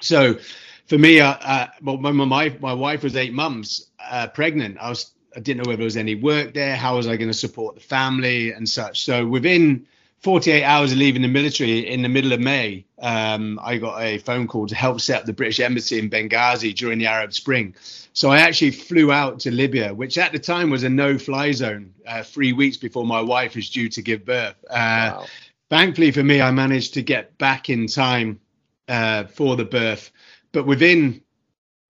So 0.00 0.38
for 0.86 0.98
me, 0.98 1.20
uh, 1.20 1.34
uh, 1.40 1.66
well, 1.82 1.98
when 1.98 2.16
my, 2.16 2.56
my 2.60 2.72
wife 2.72 3.02
was 3.02 3.16
eight 3.16 3.32
months 3.32 3.86
uh, 4.10 4.28
pregnant, 4.28 4.78
I 4.80 4.88
was 4.88 5.12
I 5.36 5.40
didn't 5.40 5.62
know 5.62 5.68
whether 5.68 5.78
there 5.78 5.84
was 5.84 5.98
any 5.98 6.14
work 6.14 6.54
there. 6.54 6.74
How 6.76 6.96
was 6.96 7.06
I 7.06 7.16
going 7.16 7.28
to 7.28 7.34
support 7.34 7.74
the 7.74 7.82
family 7.82 8.52
and 8.52 8.66
such? 8.66 9.04
So 9.04 9.26
within 9.26 9.86
48 10.20 10.64
hours 10.64 10.92
of 10.92 10.98
leaving 10.98 11.20
the 11.20 11.28
military 11.28 11.86
in 11.86 12.00
the 12.00 12.08
middle 12.08 12.32
of 12.32 12.40
May, 12.40 12.86
um, 13.00 13.60
I 13.62 13.76
got 13.76 14.00
a 14.00 14.16
phone 14.16 14.48
call 14.48 14.66
to 14.66 14.74
help 14.74 14.98
set 14.98 15.20
up 15.20 15.26
the 15.26 15.34
British 15.34 15.60
embassy 15.60 15.98
in 15.98 16.08
Benghazi 16.08 16.74
during 16.74 16.98
the 16.98 17.06
Arab 17.06 17.34
Spring. 17.34 17.74
So 18.14 18.30
I 18.30 18.38
actually 18.38 18.70
flew 18.70 19.12
out 19.12 19.38
to 19.40 19.50
Libya, 19.50 19.92
which 19.92 20.16
at 20.16 20.32
the 20.32 20.38
time 20.38 20.70
was 20.70 20.84
a 20.84 20.88
no-fly 20.88 21.52
zone, 21.52 21.92
uh, 22.06 22.22
three 22.22 22.54
weeks 22.54 22.78
before 22.78 23.04
my 23.04 23.20
wife 23.20 23.56
was 23.56 23.68
due 23.68 23.90
to 23.90 24.00
give 24.00 24.24
birth. 24.24 24.56
Uh, 24.70 25.20
wow. 25.20 25.26
Thankfully 25.68 26.12
for 26.12 26.22
me, 26.22 26.40
I 26.40 26.50
managed 26.50 26.94
to 26.94 27.02
get 27.02 27.36
back 27.36 27.68
in 27.68 27.88
time 27.88 28.40
uh, 28.88 29.24
for 29.24 29.56
the 29.56 29.66
birth. 29.66 30.10
But 30.56 30.64
within, 30.64 31.20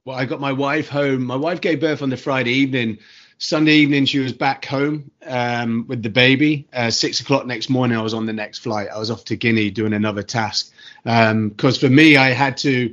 well, 0.04 0.16
I 0.16 0.24
got 0.24 0.40
my 0.40 0.50
wife 0.50 0.88
home. 0.88 1.24
My 1.24 1.36
wife 1.36 1.60
gave 1.60 1.78
birth 1.78 2.02
on 2.02 2.10
the 2.10 2.16
Friday 2.16 2.50
evening. 2.50 2.98
Sunday 3.38 3.74
evening, 3.74 4.06
she 4.06 4.18
was 4.18 4.32
back 4.32 4.64
home 4.64 5.08
um, 5.24 5.84
with 5.86 6.02
the 6.02 6.10
baby. 6.10 6.66
Uh, 6.72 6.90
six 6.90 7.20
o'clock 7.20 7.46
next 7.46 7.70
morning, 7.70 7.96
I 7.96 8.02
was 8.02 8.12
on 8.12 8.26
the 8.26 8.32
next 8.32 8.58
flight. 8.58 8.88
I 8.92 8.98
was 8.98 9.08
off 9.08 9.24
to 9.26 9.36
Guinea 9.36 9.70
doing 9.70 9.92
another 9.92 10.24
task. 10.24 10.72
Because 11.04 11.30
um, 11.30 11.88
for 11.88 11.88
me, 11.88 12.16
I 12.16 12.30
had 12.30 12.56
to, 12.56 12.92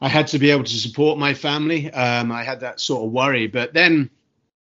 I 0.00 0.08
had 0.08 0.26
to 0.26 0.40
be 0.40 0.50
able 0.50 0.64
to 0.64 0.74
support 0.74 1.20
my 1.20 1.34
family. 1.34 1.88
Um, 1.92 2.32
I 2.32 2.42
had 2.42 2.58
that 2.58 2.80
sort 2.80 3.04
of 3.06 3.12
worry. 3.12 3.46
But 3.46 3.72
then, 3.72 4.10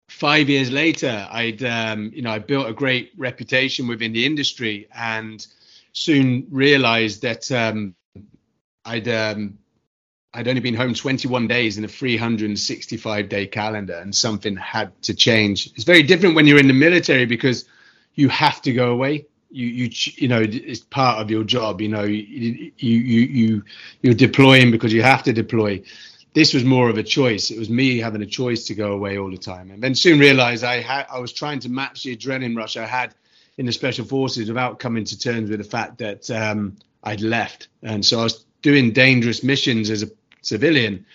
five 0.07 0.47
years 0.47 0.71
later, 0.71 1.27
I'd, 1.29 1.61
um, 1.61 2.11
you 2.15 2.21
know, 2.21 2.31
I 2.31 2.39
built 2.39 2.69
a 2.69 2.73
great 2.73 3.11
reputation 3.17 3.85
within 3.85 4.13
the 4.13 4.25
industry, 4.25 4.87
and 4.95 5.45
soon 5.91 6.47
realized 6.51 7.21
that 7.23 7.51
um, 7.51 7.95
I'd 8.85 9.09
um, 9.09 9.57
I'd 10.35 10.49
only 10.49 10.59
been 10.59 10.73
home 10.73 10.93
21 10.93 11.47
days 11.47 11.77
in 11.77 11.85
a 11.85 11.87
365 11.87 13.29
day 13.29 13.47
calendar, 13.47 13.95
and 13.95 14.13
something 14.13 14.57
had 14.57 14.91
to 15.03 15.13
change. 15.13 15.67
It's 15.75 15.85
very 15.85 16.03
different 16.03 16.35
when 16.35 16.45
you're 16.45 16.59
in 16.59 16.67
the 16.67 16.73
military 16.73 17.25
because 17.25 17.65
you 18.15 18.27
have 18.27 18.61
to 18.63 18.73
go 18.73 18.91
away. 18.91 19.27
You 19.49 19.67
you 19.67 19.89
you 20.15 20.27
know 20.27 20.41
it's 20.45 20.81
part 20.81 21.19
of 21.19 21.31
your 21.31 21.45
job. 21.45 21.79
You 21.79 21.87
know 21.87 22.03
you 22.03 22.69
you 22.77 22.99
you 22.99 23.63
you're 24.01 24.13
deploying 24.13 24.71
because 24.71 24.91
you 24.91 25.03
have 25.03 25.23
to 25.23 25.31
deploy. 25.33 25.81
This 26.33 26.53
was 26.53 26.65
more 26.65 26.89
of 26.89 26.97
a 26.97 27.03
choice. 27.03 27.49
It 27.49 27.57
was 27.57 27.69
me 27.69 27.99
having 27.99 28.21
a 28.21 28.25
choice 28.25 28.65
to 28.65 28.75
go 28.75 28.91
away 28.91 29.17
all 29.17 29.31
the 29.31 29.37
time, 29.37 29.71
and 29.71 29.81
then 29.81 29.95
soon 29.95 30.19
realized 30.19 30.65
I 30.65 30.81
had 30.81 31.05
I 31.09 31.19
was 31.19 31.31
trying 31.31 31.59
to 31.59 31.69
match 31.69 32.03
the 32.03 32.17
adrenaline 32.17 32.57
rush 32.57 32.75
I 32.75 32.85
had 32.85 33.15
in 33.57 33.65
the 33.65 33.71
special 33.71 34.03
forces 34.03 34.49
without 34.49 34.79
coming 34.79 35.05
to 35.05 35.17
terms 35.17 35.49
with 35.49 35.59
the 35.59 35.69
fact 35.77 35.99
that 35.99 36.29
um, 36.29 36.75
I'd 37.01 37.21
left, 37.21 37.69
and 37.81 38.05
so 38.05 38.19
I 38.19 38.23
was 38.23 38.45
doing 38.61 38.91
dangerous 38.91 39.43
missions 39.43 39.91
as 39.91 40.01
a 40.01 40.07
civilian, 40.45 41.05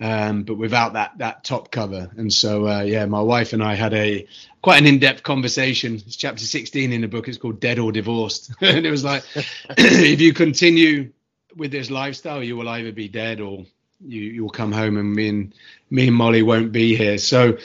um, 0.00 0.42
but 0.42 0.56
without 0.56 0.94
that 0.94 1.18
that 1.18 1.44
top 1.44 1.70
cover. 1.70 2.10
And 2.16 2.32
so, 2.32 2.66
uh, 2.68 2.82
yeah, 2.82 3.06
my 3.06 3.20
wife 3.20 3.52
and 3.52 3.62
I 3.62 3.74
had 3.74 3.94
a 3.94 4.26
quite 4.62 4.80
an 4.80 4.86
in-depth 4.86 5.22
conversation. 5.22 5.94
It's 5.94 6.16
chapter 6.16 6.44
16 6.44 6.92
in 6.92 7.00
the 7.00 7.08
book. 7.08 7.28
It's 7.28 7.38
called 7.38 7.60
"Dead 7.60 7.78
or 7.78 7.92
Divorced," 7.92 8.52
and 8.60 8.84
it 8.84 8.90
was 8.90 9.04
like, 9.04 9.24
if 9.34 10.20
you 10.20 10.32
continue 10.32 11.12
with 11.56 11.70
this 11.70 11.90
lifestyle, 11.90 12.42
you 12.42 12.56
will 12.56 12.68
either 12.68 12.92
be 12.92 13.08
dead 13.08 13.40
or 13.40 13.64
you 14.00 14.20
you'll 14.20 14.50
come 14.50 14.72
home 14.72 14.96
and 14.96 15.14
me 15.14 15.28
and 15.28 15.54
me 15.90 16.08
and 16.08 16.16
Molly 16.16 16.42
won't 16.42 16.72
be 16.72 16.96
here. 16.96 17.18
So 17.18 17.58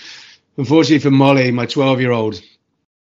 unfortunately 0.58 1.00
for 1.00 1.12
Molly, 1.12 1.52
my 1.52 1.66
12 1.66 2.02
year 2.02 2.12
old, 2.12 2.42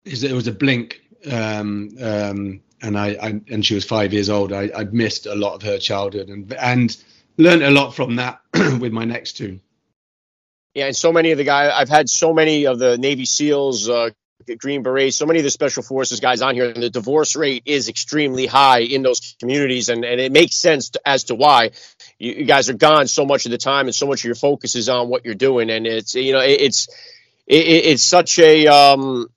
is 0.06 0.24
it 0.24 0.34
was 0.34 0.48
a 0.48 0.52
blink. 0.52 1.02
Um, 1.30 1.90
um, 2.02 2.62
and 2.82 2.98
I, 2.98 3.08
I, 3.22 3.42
and 3.50 3.66
she 3.66 3.76
was 3.76 3.84
five 3.84 4.14
years 4.14 4.30
old. 4.30 4.54
I, 4.54 4.70
I 4.76 4.86
missed 4.86 5.26
a 5.26 5.36
lot 5.36 5.56
of 5.56 5.62
her 5.64 5.78
childhood 5.78 6.30
and 6.30 6.54
and 6.54 6.96
learned 7.40 7.64
a 7.64 7.72
lot 7.72 7.96
from 7.96 8.18
that 8.18 8.42
with 8.54 8.92
my 8.92 9.06
next 9.06 9.34
two. 9.34 9.60
Yeah, 10.76 10.86
and 10.86 10.96
so 10.96 11.12
many 11.12 11.32
of 11.32 11.38
the 11.38 11.44
guys 11.44 11.72
I've 11.76 11.90
had 11.90 12.10
so 12.10 12.34
many 12.34 12.68
of 12.68 12.78
the 12.78 12.98
Navy 12.98 13.26
SEALs, 13.26 13.90
uh, 13.90 14.12
Green 14.58 14.84
Berets, 14.84 15.18
so 15.18 15.26
many 15.26 15.40
of 15.40 15.44
the 15.44 15.50
Special 15.50 15.84
Forces 15.84 16.20
guys 16.20 16.42
on 16.42 16.56
here, 16.56 16.70
and 16.70 16.82
the 16.82 16.90
divorce 16.90 17.36
rate 17.36 17.64
is 17.66 17.90
extremely 17.90 18.46
high 18.46 18.80
in 18.80 19.02
those 19.02 19.36
communities, 19.40 19.90
and, 19.90 20.06
and 20.06 20.22
it 20.22 20.32
makes 20.32 20.56
sense 20.56 20.92
to, 20.92 21.02
as 21.06 21.26
to 21.26 21.36
why 21.36 21.72
you, 22.18 22.34
you, 22.34 22.46
guys 22.46 22.70
are 22.70 22.74
gone 22.74 23.08
so 23.08 23.26
much 23.26 23.46
of 23.46 23.52
the 23.52 23.58
time, 23.58 23.88
and 23.88 23.96
so 23.96 24.06
much 24.06 24.22
of 24.22 24.26
your 24.26 24.36
focus 24.36 24.76
is 24.76 24.90
on 24.90 25.10
what 25.10 25.26
you're 25.26 25.36
doing, 25.36 25.70
and 25.70 25.88
it's 25.88 26.16
you 26.16 26.34
know 26.34 26.42
it, 26.42 26.62
it's 26.62 26.88
it, 27.48 27.66
it's 27.66 28.04
such 28.04 28.38
a 28.40 28.68
um, 28.68 29.28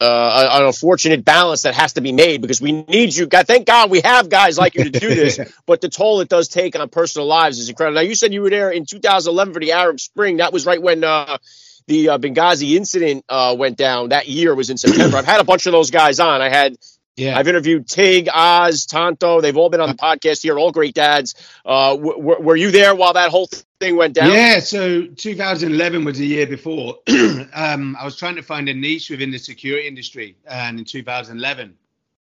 uh, 0.00 0.48
an 0.52 0.66
unfortunate 0.66 1.24
balance 1.24 1.62
that 1.62 1.74
has 1.74 1.92
to 1.94 2.00
be 2.00 2.12
made 2.12 2.40
because 2.40 2.60
we 2.60 2.72
need 2.72 3.14
you. 3.14 3.26
God, 3.26 3.46
thank 3.46 3.66
God 3.66 3.90
we 3.90 4.00
have 4.00 4.28
guys 4.30 4.58
like 4.58 4.74
you 4.74 4.84
to 4.84 4.90
do 4.90 5.08
this, 5.08 5.38
but 5.66 5.80
the 5.80 5.88
toll 5.88 6.20
it 6.20 6.28
does 6.28 6.48
take 6.48 6.78
on 6.78 6.88
personal 6.88 7.26
lives 7.26 7.58
is 7.58 7.68
incredible. 7.68 7.96
Now, 7.96 8.08
you 8.08 8.14
said 8.14 8.32
you 8.32 8.42
were 8.42 8.50
there 8.50 8.70
in 8.70 8.86
2011 8.86 9.54
for 9.54 9.60
the 9.60 9.72
Arab 9.72 10.00
Spring. 10.00 10.38
That 10.38 10.52
was 10.52 10.64
right 10.64 10.80
when 10.80 11.04
uh, 11.04 11.38
the 11.86 12.10
uh, 12.10 12.18
Benghazi 12.18 12.76
incident 12.76 13.24
uh, 13.28 13.54
went 13.58 13.76
down. 13.76 14.10
That 14.10 14.26
year 14.26 14.54
was 14.54 14.70
in 14.70 14.78
September. 14.78 15.18
I've 15.18 15.26
had 15.26 15.40
a 15.40 15.44
bunch 15.44 15.66
of 15.66 15.72
those 15.72 15.90
guys 15.90 16.18
on. 16.20 16.40
I 16.40 16.48
had 16.48 16.76
yeah. 17.20 17.38
I've 17.38 17.46
interviewed 17.46 17.86
Tig, 17.86 18.28
Oz, 18.32 18.86
Tanto. 18.86 19.40
They've 19.40 19.56
all 19.56 19.68
been 19.68 19.80
on 19.80 19.88
the 19.88 19.94
podcast 19.94 20.42
here, 20.42 20.58
all 20.58 20.72
great 20.72 20.94
dads. 20.94 21.34
Uh, 21.64 21.96
w- 21.96 22.16
w- 22.16 22.40
were 22.40 22.56
you 22.56 22.70
there 22.70 22.94
while 22.94 23.12
that 23.12 23.30
whole 23.30 23.48
thing 23.78 23.96
went 23.96 24.14
down? 24.14 24.32
Yeah, 24.32 24.60
so 24.60 25.06
2011 25.06 26.04
was 26.04 26.18
the 26.18 26.26
year 26.26 26.46
before. 26.46 26.98
um, 27.54 27.96
I 28.00 28.04
was 28.04 28.16
trying 28.16 28.36
to 28.36 28.42
find 28.42 28.68
a 28.68 28.74
niche 28.74 29.10
within 29.10 29.30
the 29.30 29.38
security 29.38 29.86
industry, 29.86 30.36
and 30.46 30.78
in 30.78 30.84
2011, 30.84 31.76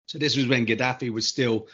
so 0.07 0.17
this 0.17 0.35
was 0.35 0.47
when 0.47 0.65
Gaddafi 0.65 1.09
was 1.09 1.27
still 1.27 1.67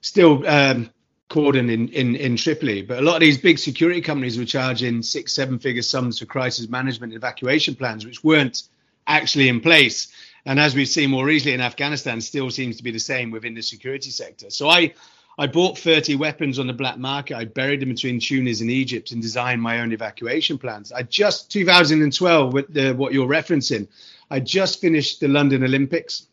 still 0.00 0.46
um, 0.48 0.90
cordon 1.28 1.70
in, 1.70 1.88
in, 1.88 2.14
in 2.16 2.36
Tripoli. 2.36 2.82
But 2.82 2.98
a 2.98 3.02
lot 3.02 3.14
of 3.14 3.20
these 3.20 3.38
big 3.38 3.58
security 3.58 4.00
companies 4.00 4.38
were 4.38 4.44
charging 4.44 5.02
six, 5.02 5.32
seven 5.32 5.58
figure 5.58 5.82
sums 5.82 6.18
for 6.18 6.26
crisis 6.26 6.68
management 6.68 7.12
and 7.12 7.22
evacuation 7.22 7.74
plans, 7.74 8.04
which 8.04 8.22
weren't 8.22 8.62
actually 9.06 9.48
in 9.48 9.60
place. 9.60 10.08
And 10.46 10.60
as 10.60 10.76
we've 10.76 10.88
seen 10.88 11.10
more 11.10 11.24
recently 11.24 11.54
in 11.54 11.60
Afghanistan, 11.60 12.20
still 12.20 12.50
seems 12.50 12.76
to 12.76 12.84
be 12.84 12.92
the 12.92 13.00
same 13.00 13.32
within 13.32 13.54
the 13.54 13.62
security 13.62 14.10
sector. 14.10 14.48
So 14.48 14.68
I, 14.68 14.94
I 15.38 15.48
bought 15.48 15.76
30 15.76 16.14
weapons 16.14 16.60
on 16.60 16.68
the 16.68 16.72
black 16.72 16.98
market. 16.98 17.36
I 17.36 17.44
buried 17.46 17.80
them 17.80 17.88
between 17.88 18.20
Tunis 18.20 18.60
and 18.60 18.70
Egypt 18.70 19.10
and 19.10 19.20
designed 19.20 19.60
my 19.60 19.80
own 19.80 19.92
evacuation 19.92 20.56
plans. 20.56 20.92
I 20.92 21.02
just 21.02 21.50
2012 21.50 22.52
with 22.52 22.72
the, 22.72 22.92
what 22.92 23.12
you're 23.12 23.26
referencing. 23.26 23.88
I 24.30 24.38
just 24.38 24.80
finished 24.80 25.18
the 25.18 25.26
London 25.26 25.64
Olympics, 25.64 26.28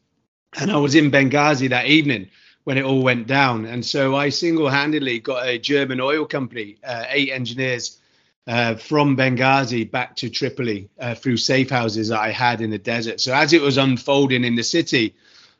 and 0.59 0.71
I 0.71 0.77
was 0.77 0.93
in 0.93 1.09
Benghazi 1.09 1.69
that 1.69 1.87
evening 1.87 2.29
when 2.65 2.77
it 2.77 2.85
all 2.85 3.01
went 3.01 3.25
down. 3.25 3.65
And 3.65 3.83
so 3.83 4.15
I 4.15 4.29
single-handedly 4.29 5.19
got 5.19 5.47
a 5.47 5.57
German 5.57 5.99
oil 5.99 6.25
company, 6.25 6.77
uh, 6.83 7.05
eight 7.09 7.31
engineers 7.31 7.99
uh, 8.47 8.75
from 8.75 9.15
Benghazi 9.15 9.89
back 9.89 10.15
to 10.17 10.29
Tripoli 10.29 10.89
uh, 10.99 11.15
through 11.15 11.37
safe 11.37 11.69
houses 11.69 12.09
that 12.09 12.19
I 12.19 12.31
had 12.31 12.61
in 12.61 12.69
the 12.69 12.77
desert. 12.77 13.21
So 13.21 13.33
as 13.33 13.53
it 13.53 13.61
was 13.61 13.77
unfolding 13.77 14.43
in 14.43 14.55
the 14.55 14.63
city, 14.63 15.15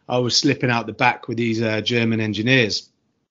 I 0.08 0.18
was 0.18 0.36
slipping 0.36 0.70
out 0.70 0.86
the 0.86 0.94
back 0.94 1.28
with 1.28 1.38
these 1.38 1.62
uh, 1.62 1.82
German 1.82 2.20
engineers. 2.20 2.90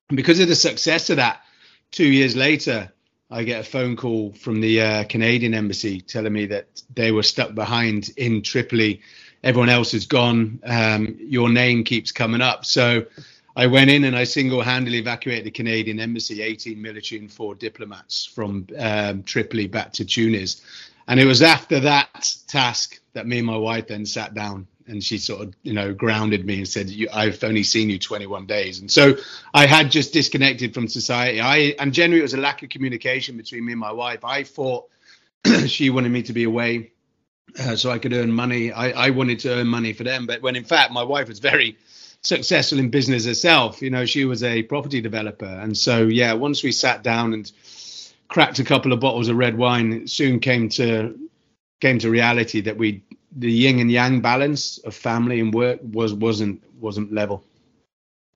And 0.09 0.16
because 0.16 0.40
of 0.40 0.49
the 0.49 0.54
success 0.54 1.11
of 1.11 1.16
that, 1.16 1.42
two 1.90 2.06
years 2.06 2.35
later, 2.35 2.92
I 3.30 3.44
get 3.44 3.61
a 3.61 3.64
phone 3.64 3.97
call 3.97 4.32
from 4.32 4.61
the 4.61 4.80
uh, 4.80 5.04
Canadian 5.04 5.54
embassy 5.54 6.00
telling 6.00 6.32
me 6.32 6.47
that 6.47 6.82
they 6.94 7.12
were 7.12 7.23
stuck 7.23 7.54
behind 7.54 8.11
in 8.16 8.42
Tripoli. 8.42 9.00
Everyone 9.42 9.71
else 9.71 9.94
is 9.94 10.06
gone. 10.06 10.61
Um, 10.64 11.16
your 11.18 11.49
name 11.49 11.85
keeps 11.85 12.12
coming 12.12 12.40
up. 12.42 12.64
So 12.64 13.06
I 13.54 13.66
went 13.66 13.90
in 13.90 14.04
and 14.04 14.16
I 14.16 14.25
single-handedly 14.25 14.99
evacuated 14.99 15.44
the 15.44 15.50
Canadian 15.50 16.00
embassy, 16.00 16.42
18 16.42 16.80
military 16.80 17.21
and 17.21 17.30
four 17.30 17.54
diplomats 17.54 18.25
from 18.25 18.66
um, 18.78 19.23
Tripoli 19.23 19.66
back 19.66 19.92
to 19.94 20.04
Tunis. 20.04 20.62
And 21.06 21.21
it 21.21 21.26
was 21.26 21.42
after 21.42 21.80
that 21.80 22.35
task 22.47 23.00
that 23.12 23.26
me 23.26 23.38
and 23.38 23.47
my 23.47 23.56
wife 23.56 23.88
then 23.88 24.06
sat 24.06 24.35
down 24.35 24.66
and 24.87 25.02
she 25.02 25.18
sort 25.18 25.42
of, 25.42 25.54
you 25.62 25.73
know, 25.73 25.92
grounded 25.92 26.44
me 26.44 26.59
and 26.59 26.68
said, 26.68 26.90
"I've 27.12 27.42
only 27.44 27.62
seen 27.62 27.90
you 27.90 27.99
21 27.99 28.47
days." 28.47 28.80
And 28.80 28.90
so 28.90 29.16
I 29.54 29.66
had 29.66 29.90
just 29.90 30.12
disconnected 30.12 30.75
from 30.75 30.88
society. 30.88 31.40
I 31.40 31.75
and 31.78 31.92
generally 31.92 32.21
it 32.21 32.23
was 32.23 32.35
a 32.35 32.40
lack 32.40 32.62
of 32.62 32.68
communication 32.68 33.37
between 33.37 33.64
me 33.64 33.73
and 33.73 33.80
my 33.80 33.92
wife. 33.92 34.25
I 34.25 34.42
thought 34.42 34.88
she 35.66 35.90
wanted 35.90 36.11
me 36.11 36.23
to 36.23 36.32
be 36.32 36.44
away 36.44 36.92
uh, 37.61 37.76
so 37.76 37.90
I 37.90 37.99
could 37.99 38.12
earn 38.12 38.32
money. 38.32 38.73
I, 38.73 39.06
I 39.06 39.11
wanted 39.11 39.40
to 39.40 39.54
earn 39.54 39.66
money 39.66 39.92
for 39.92 40.04
them, 40.04 40.26
but 40.26 40.42
when 40.42 40.56
in 40.56 40.64
fact 40.64 40.92
my 40.92 41.02
wife 41.02 41.28
was 41.28 41.38
very 41.38 41.76
successful 42.25 42.79
in 42.79 42.91
business 42.91 43.26
herself. 43.26 43.83
You 43.83 43.91
know, 43.91 44.05
she 44.05 44.25
was 44.25 44.43
a 44.43 44.62
property 44.62 45.00
developer, 45.00 45.47
and 45.47 45.76
so 45.76 46.02
yeah, 46.02 46.33
once 46.33 46.62
we 46.62 46.73
sat 46.73 47.02
down 47.02 47.33
and 47.35 47.50
cracked 48.29 48.59
a 48.59 48.64
couple 48.64 48.93
of 48.93 49.00
bottles 49.00 49.29
of 49.29 49.37
red 49.37 49.57
wine, 49.57 49.93
it 49.93 50.11
soon 50.11 50.41
came 50.41 50.69
to 50.71 51.19
came 51.81 51.99
to 51.99 52.11
reality 52.11 52.61
that 52.62 52.76
we 52.76 53.02
the 53.37 53.50
yin 53.50 53.79
and 53.79 53.91
yang 53.91 54.21
balance 54.21 54.79
of 54.79 54.95
family 54.95 55.41
and 55.41 55.52
work 55.55 55.81
was 55.83 56.14
wasn't 56.14 56.62
wasn't 56.81 57.12
level. 57.12 57.45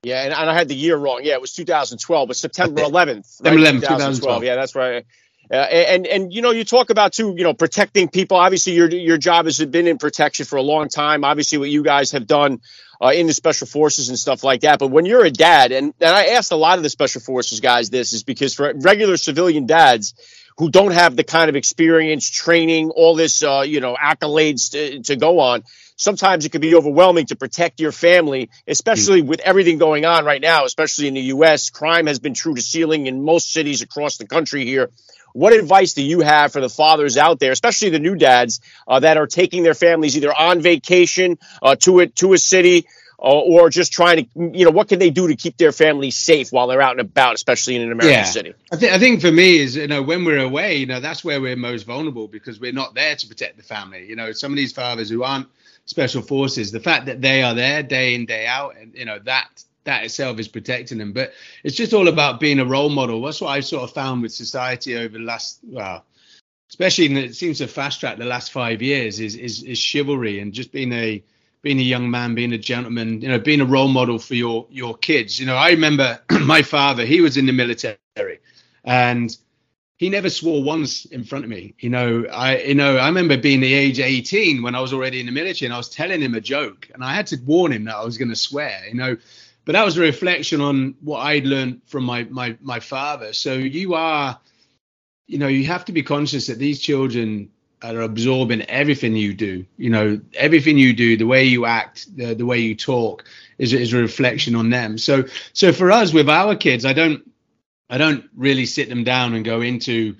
Yeah, 0.02 0.22
and, 0.22 0.32
and 0.32 0.48
I 0.48 0.54
had 0.54 0.68
the 0.68 0.74
year 0.74 0.96
wrong. 0.96 1.20
Yeah, 1.24 1.32
it 1.32 1.40
was 1.40 1.52
2012, 1.52 2.28
but 2.28 2.36
September 2.36 2.82
11th. 2.82 2.94
Right? 2.94 3.24
September 3.24 3.60
11th, 3.60 3.80
2012. 3.80 3.88
2012. 3.88 4.44
Yeah, 4.44 4.54
that's 4.54 4.74
right. 4.74 5.04
Uh, 5.50 5.54
and 5.54 6.06
and 6.06 6.32
you 6.32 6.42
know 6.42 6.50
you 6.50 6.64
talk 6.64 6.90
about 6.90 7.12
too 7.12 7.34
you 7.36 7.44
know 7.44 7.54
protecting 7.54 8.08
people 8.08 8.36
obviously 8.36 8.72
your 8.72 8.88
your 8.90 9.16
job 9.16 9.44
has 9.44 9.64
been 9.64 9.86
in 9.86 9.96
protection 9.96 10.44
for 10.44 10.56
a 10.56 10.62
long 10.62 10.88
time 10.88 11.22
obviously 11.22 11.56
what 11.56 11.68
you 11.68 11.84
guys 11.84 12.10
have 12.10 12.26
done 12.26 12.60
uh, 13.00 13.12
in 13.14 13.28
the 13.28 13.32
special 13.32 13.66
forces 13.68 14.08
and 14.08 14.18
stuff 14.18 14.42
like 14.42 14.62
that 14.62 14.80
but 14.80 14.88
when 14.88 15.04
you're 15.04 15.24
a 15.24 15.30
dad 15.30 15.70
and, 15.70 15.94
and 16.00 16.10
i 16.10 16.26
asked 16.30 16.50
a 16.50 16.56
lot 16.56 16.78
of 16.78 16.82
the 16.82 16.90
special 16.90 17.20
forces 17.20 17.60
guys 17.60 17.90
this 17.90 18.12
is 18.12 18.24
because 18.24 18.54
for 18.54 18.72
regular 18.80 19.16
civilian 19.16 19.66
dads 19.66 20.14
who 20.58 20.68
don't 20.68 20.92
have 20.92 21.14
the 21.14 21.22
kind 21.22 21.48
of 21.48 21.54
experience 21.54 22.28
training 22.28 22.90
all 22.90 23.14
this 23.14 23.44
uh, 23.44 23.62
you 23.64 23.78
know 23.78 23.94
accolades 23.94 24.72
to, 24.72 25.00
to 25.02 25.14
go 25.14 25.38
on 25.38 25.62
sometimes 25.96 26.44
it 26.44 26.52
can 26.52 26.60
be 26.60 26.74
overwhelming 26.74 27.26
to 27.26 27.36
protect 27.36 27.80
your 27.80 27.92
family, 27.92 28.50
especially 28.68 29.22
with 29.22 29.40
everything 29.40 29.78
going 29.78 30.04
on 30.04 30.24
right 30.24 30.40
now, 30.40 30.64
especially 30.64 31.08
in 31.08 31.14
the 31.14 31.22
U.S. 31.22 31.70
Crime 31.70 32.06
has 32.06 32.18
been 32.18 32.34
true 32.34 32.54
to 32.54 32.62
ceiling 32.62 33.06
in 33.06 33.24
most 33.24 33.52
cities 33.52 33.82
across 33.82 34.18
the 34.18 34.26
country 34.26 34.64
here. 34.64 34.90
What 35.36 35.52
advice 35.52 35.92
do 35.92 36.02
you 36.02 36.20
have 36.20 36.52
for 36.52 36.62
the 36.62 36.70
fathers 36.70 37.18
out 37.18 37.40
there, 37.40 37.52
especially 37.52 37.90
the 37.90 37.98
new 37.98 38.16
dads 38.16 38.62
uh, 38.88 39.00
that 39.00 39.18
are 39.18 39.26
taking 39.26 39.64
their 39.64 39.74
families 39.74 40.16
either 40.16 40.32
on 40.32 40.62
vacation 40.62 41.38
uh, 41.60 41.76
to 41.80 42.00
a 42.00 42.06
to 42.06 42.32
a 42.32 42.38
city? 42.38 42.86
Uh, 43.18 43.32
or 43.32 43.70
just 43.70 43.94
trying 43.94 44.18
to, 44.18 44.58
you 44.58 44.66
know, 44.66 44.70
what 44.70 44.88
can 44.88 44.98
they 44.98 45.08
do 45.08 45.28
to 45.28 45.36
keep 45.36 45.56
their 45.56 45.72
families 45.72 46.14
safe 46.14 46.52
while 46.52 46.66
they're 46.66 46.82
out 46.82 46.90
and 46.90 47.00
about, 47.00 47.34
especially 47.34 47.74
in 47.74 47.80
an 47.80 47.90
American 47.90 48.18
yeah. 48.18 48.24
city? 48.24 48.54
I 48.70 48.76
think 48.76 48.92
I 48.92 48.98
think 48.98 49.22
for 49.22 49.32
me 49.32 49.56
is 49.56 49.74
you 49.74 49.86
know 49.86 50.02
when 50.02 50.26
we're 50.26 50.38
away, 50.38 50.76
you 50.76 50.84
know, 50.84 51.00
that's 51.00 51.24
where 51.24 51.40
we're 51.40 51.56
most 51.56 51.86
vulnerable 51.86 52.28
because 52.28 52.60
we're 52.60 52.72
not 52.72 52.94
there 52.94 53.16
to 53.16 53.26
protect 53.26 53.56
the 53.56 53.62
family. 53.62 54.06
You 54.06 54.16
know, 54.16 54.32
some 54.32 54.52
of 54.52 54.56
these 54.56 54.72
fathers 54.72 55.08
who 55.08 55.22
aren't 55.22 55.48
special 55.86 56.20
forces, 56.20 56.72
the 56.72 56.80
fact 56.80 57.06
that 57.06 57.22
they 57.22 57.42
are 57.42 57.54
there 57.54 57.82
day 57.82 58.14
in 58.14 58.26
day 58.26 58.46
out, 58.46 58.76
and 58.76 58.94
you 58.94 59.06
know 59.06 59.18
that 59.20 59.64
that 59.86 60.04
itself 60.04 60.38
is 60.38 60.48
protecting 60.48 60.98
them. 60.98 61.12
But 61.12 61.32
it's 61.64 61.76
just 61.76 61.94
all 61.94 62.08
about 62.08 62.38
being 62.38 62.60
a 62.60 62.64
role 62.64 62.90
model. 62.90 63.22
That's 63.22 63.40
what 63.40 63.48
I've 63.48 63.64
sort 63.64 63.84
of 63.84 63.92
found 63.92 64.22
with 64.22 64.32
society 64.32 64.96
over 64.96 65.18
the 65.18 65.24
last, 65.24 65.60
well, 65.64 66.04
especially 66.68 67.06
in, 67.06 67.16
it 67.16 67.34
seems 67.34 67.58
to 67.58 67.66
fast 67.66 68.00
track 68.00 68.18
the 68.18 68.24
last 68.24 68.52
five 68.52 68.82
years 68.82 69.18
is, 69.18 69.34
is 69.36 69.62
is 69.62 69.78
chivalry 69.78 70.40
and 70.40 70.52
just 70.52 70.72
being 70.72 70.92
a 70.92 71.22
being 71.62 71.78
a 71.80 71.82
young 71.82 72.10
man, 72.10 72.34
being 72.34 72.52
a 72.52 72.58
gentleman, 72.58 73.20
you 73.20 73.28
know, 73.28 73.40
being 73.40 73.60
a 73.60 73.64
role 73.64 73.88
model 73.88 74.18
for 74.18 74.34
your 74.34 74.66
your 74.70 74.96
kids. 74.96 75.40
You 75.40 75.46
know, 75.46 75.56
I 75.56 75.70
remember 75.70 76.20
my 76.42 76.62
father; 76.62 77.04
he 77.04 77.20
was 77.20 77.36
in 77.36 77.46
the 77.46 77.52
military, 77.52 77.96
and 78.84 79.36
he 79.96 80.10
never 80.10 80.28
swore 80.28 80.62
once 80.62 81.06
in 81.06 81.24
front 81.24 81.44
of 81.44 81.50
me. 81.50 81.74
You 81.80 81.90
know, 81.90 82.24
I 82.30 82.58
you 82.58 82.74
know 82.74 82.98
I 82.98 83.08
remember 83.08 83.36
being 83.36 83.60
the 83.60 83.72
age 83.72 83.98
18 83.98 84.62
when 84.62 84.74
I 84.74 84.80
was 84.80 84.92
already 84.92 85.20
in 85.20 85.26
the 85.26 85.32
military, 85.32 85.66
and 85.66 85.74
I 85.74 85.78
was 85.78 85.88
telling 85.88 86.20
him 86.20 86.34
a 86.34 86.40
joke, 86.40 86.88
and 86.92 87.02
I 87.02 87.14
had 87.14 87.26
to 87.28 87.38
warn 87.44 87.72
him 87.72 87.84
that 87.84 87.96
I 87.96 88.04
was 88.04 88.18
going 88.18 88.28
to 88.28 88.36
swear. 88.36 88.82
You 88.86 88.94
know, 88.94 89.16
but 89.66 89.72
that 89.72 89.84
was 89.84 89.98
a 89.98 90.00
reflection 90.00 90.60
on 90.62 90.94
what 91.02 91.18
I'd 91.18 91.44
learned 91.44 91.82
from 91.86 92.04
my 92.04 92.24
my 92.24 92.56
my 92.62 92.80
father. 92.80 93.34
So 93.34 93.54
you 93.54 93.94
are, 93.94 94.40
you 95.26 95.38
know, 95.38 95.48
you 95.48 95.66
have 95.66 95.84
to 95.86 95.92
be 95.92 96.02
conscious 96.02 96.46
that 96.46 96.58
these 96.58 96.80
children 96.80 97.50
are 97.82 98.00
absorbing 98.00 98.62
everything 98.62 99.16
you 99.16 99.34
do. 99.34 99.66
You 99.76 99.90
know, 99.90 100.20
everything 100.34 100.78
you 100.78 100.94
do, 100.94 101.16
the 101.16 101.26
way 101.26 101.44
you 101.44 101.66
act, 101.66 102.16
the 102.16 102.34
the 102.34 102.46
way 102.46 102.60
you 102.60 102.76
talk, 102.76 103.24
is 103.58 103.72
is 103.72 103.92
a 103.92 103.98
reflection 103.98 104.54
on 104.54 104.70
them. 104.70 104.98
So 104.98 105.24
so 105.52 105.72
for 105.72 105.90
us 105.90 106.12
with 106.12 106.30
our 106.30 106.54
kids, 106.54 106.84
I 106.84 106.92
don't 106.92 107.28
I 107.90 107.98
don't 107.98 108.24
really 108.36 108.66
sit 108.66 108.88
them 108.88 109.02
down 109.02 109.34
and 109.34 109.44
go 109.44 109.62
into 109.62 110.14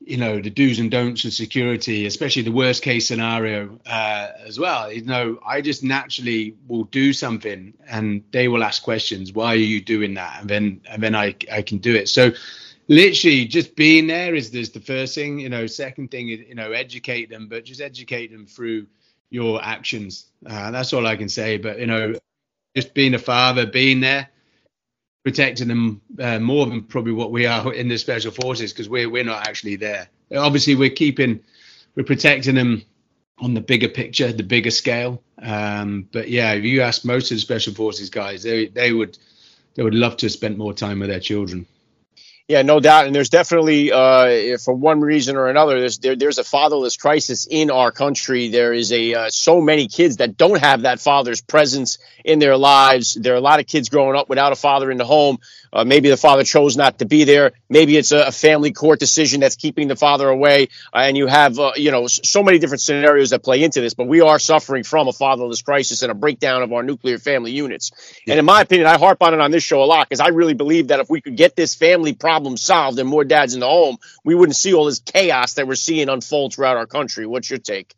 you 0.00 0.16
know 0.16 0.40
the 0.40 0.50
do's 0.50 0.78
and 0.78 0.90
don'ts 0.90 1.24
of 1.24 1.32
security, 1.32 2.06
especially 2.06 2.42
the 2.42 2.52
worst 2.52 2.82
case 2.82 3.06
scenario 3.06 3.78
uh, 3.86 4.28
as 4.46 4.58
well. 4.58 4.92
You 4.92 5.04
know, 5.04 5.38
I 5.44 5.60
just 5.60 5.82
naturally 5.82 6.56
will 6.68 6.84
do 6.84 7.12
something, 7.12 7.74
and 7.88 8.22
they 8.30 8.48
will 8.48 8.62
ask 8.62 8.82
questions. 8.82 9.32
Why 9.32 9.52
are 9.52 9.56
you 9.56 9.80
doing 9.80 10.14
that? 10.14 10.40
And 10.40 10.50
then 10.50 10.80
and 10.88 11.02
then 11.02 11.14
I 11.14 11.34
I 11.50 11.62
can 11.62 11.78
do 11.78 11.94
it. 11.94 12.08
So 12.08 12.32
literally 12.88 13.46
just 13.46 13.74
being 13.74 14.06
there 14.06 14.34
is 14.34 14.50
this 14.50 14.70
the 14.70 14.80
first 14.80 15.14
thing. 15.14 15.38
You 15.38 15.48
know, 15.48 15.66
second 15.66 16.10
thing 16.10 16.28
is 16.28 16.40
you 16.48 16.54
know 16.54 16.72
educate 16.72 17.30
them, 17.30 17.48
but 17.48 17.64
just 17.64 17.80
educate 17.80 18.30
them 18.30 18.46
through 18.46 18.86
your 19.30 19.62
actions. 19.62 20.26
Uh, 20.44 20.70
that's 20.70 20.92
all 20.92 21.06
I 21.06 21.16
can 21.16 21.28
say. 21.28 21.56
But 21.56 21.78
you 21.78 21.86
know, 21.86 22.14
just 22.74 22.94
being 22.94 23.14
a 23.14 23.18
father, 23.18 23.66
being 23.66 24.00
there 24.00 24.28
protecting 25.26 25.66
them 25.66 26.00
uh, 26.20 26.38
more 26.38 26.66
than 26.66 26.84
probably 26.84 27.10
what 27.10 27.32
we 27.32 27.46
are 27.46 27.74
in 27.74 27.88
the 27.88 27.98
special 27.98 28.30
forces 28.30 28.72
because 28.72 28.88
we're 28.88 29.10
we're 29.10 29.24
not 29.24 29.44
actually 29.48 29.74
there. 29.74 30.08
Obviously, 30.32 30.76
we're 30.76 30.88
keeping 30.88 31.40
we're 31.96 32.04
protecting 32.04 32.54
them 32.54 32.84
on 33.38 33.52
the 33.52 33.60
bigger 33.60 33.88
picture, 33.88 34.30
the 34.32 34.44
bigger 34.44 34.70
scale. 34.70 35.20
Um, 35.42 36.08
but 36.12 36.28
yeah, 36.28 36.52
if 36.52 36.62
you 36.62 36.80
ask 36.82 37.04
most 37.04 37.32
of 37.32 37.38
the 37.38 37.40
special 37.40 37.74
forces 37.74 38.08
guys, 38.08 38.44
they 38.44 38.68
they 38.68 38.92
would 38.92 39.18
they 39.74 39.82
would 39.82 39.96
love 39.96 40.16
to 40.18 40.30
spend 40.30 40.58
more 40.58 40.72
time 40.72 41.00
with 41.00 41.08
their 41.08 41.18
children. 41.18 41.66
Yeah, 42.48 42.62
no 42.62 42.78
doubt. 42.78 43.06
And 43.06 43.14
there's 43.14 43.28
definitely, 43.28 43.90
uh, 43.90 44.56
for 44.58 44.72
one 44.72 45.00
reason 45.00 45.34
or 45.34 45.48
another, 45.48 45.80
there's 45.80 45.98
there, 45.98 46.14
there's 46.14 46.38
a 46.38 46.44
fatherless 46.44 46.96
crisis 46.96 47.48
in 47.50 47.72
our 47.72 47.90
country. 47.90 48.50
There 48.50 48.72
is 48.72 48.92
a 48.92 49.14
uh, 49.14 49.30
so 49.30 49.60
many 49.60 49.88
kids 49.88 50.18
that 50.18 50.36
don't 50.36 50.60
have 50.60 50.82
that 50.82 51.00
father's 51.00 51.40
presence 51.40 51.98
in 52.24 52.38
their 52.38 52.56
lives. 52.56 53.14
There 53.14 53.34
are 53.34 53.36
a 53.36 53.40
lot 53.40 53.58
of 53.58 53.66
kids 53.66 53.88
growing 53.88 54.16
up 54.16 54.28
without 54.28 54.52
a 54.52 54.56
father 54.56 54.92
in 54.92 54.96
the 54.96 55.04
home. 55.04 55.38
Uh, 55.72 55.84
maybe 55.84 56.08
the 56.08 56.16
father 56.16 56.44
chose 56.44 56.76
not 56.76 57.00
to 57.00 57.04
be 57.04 57.24
there. 57.24 57.50
Maybe 57.68 57.96
it's 57.96 58.12
a, 58.12 58.28
a 58.28 58.32
family 58.32 58.72
court 58.72 59.00
decision 59.00 59.40
that's 59.40 59.56
keeping 59.56 59.88
the 59.88 59.96
father 59.96 60.28
away. 60.28 60.68
Uh, 60.94 60.98
and 60.98 61.16
you 61.16 61.26
have, 61.26 61.58
uh, 61.58 61.72
you 61.74 61.90
know, 61.90 62.06
so 62.06 62.44
many 62.44 62.60
different 62.60 62.80
scenarios 62.80 63.30
that 63.30 63.42
play 63.42 63.62
into 63.64 63.80
this. 63.80 63.92
But 63.92 64.06
we 64.06 64.20
are 64.20 64.38
suffering 64.38 64.84
from 64.84 65.08
a 65.08 65.12
fatherless 65.12 65.62
crisis 65.62 66.02
and 66.02 66.12
a 66.12 66.14
breakdown 66.14 66.62
of 66.62 66.72
our 66.72 66.84
nuclear 66.84 67.18
family 67.18 67.50
units. 67.50 67.90
Yeah. 68.24 68.34
And 68.34 68.38
in 68.38 68.44
my 68.44 68.60
opinion, 68.60 68.86
I 68.86 68.98
harp 68.98 69.20
on 69.20 69.34
it 69.34 69.40
on 69.40 69.50
this 69.50 69.64
show 69.64 69.82
a 69.82 69.84
lot 69.84 70.08
because 70.08 70.20
I 70.20 70.28
really 70.28 70.54
believe 70.54 70.88
that 70.88 71.00
if 71.00 71.10
we 71.10 71.20
could 71.20 71.36
get 71.36 71.56
this 71.56 71.74
family 71.74 72.12
problem 72.12 72.35
solved 72.56 72.98
and 72.98 73.08
more 73.08 73.24
dads 73.24 73.54
in 73.54 73.60
the 73.60 73.66
home, 73.66 73.96
we 74.24 74.34
wouldn't 74.34 74.56
see 74.56 74.74
all 74.74 74.84
this 74.84 75.00
chaos 75.00 75.54
that 75.54 75.66
we're 75.66 75.74
seeing 75.74 76.08
unfold 76.08 76.54
throughout 76.54 76.76
our 76.76 76.86
country. 76.86 77.26
What's 77.26 77.50
your 77.50 77.58
take? 77.58 77.94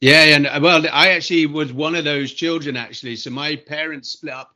Yeah, 0.00 0.36
and 0.36 0.62
well, 0.62 0.86
I 0.90 1.10
actually 1.10 1.46
was 1.46 1.72
one 1.72 1.94
of 1.94 2.04
those 2.04 2.32
children 2.32 2.76
actually. 2.76 3.16
So 3.16 3.30
my 3.30 3.56
parents 3.56 4.08
split 4.08 4.32
up 4.32 4.54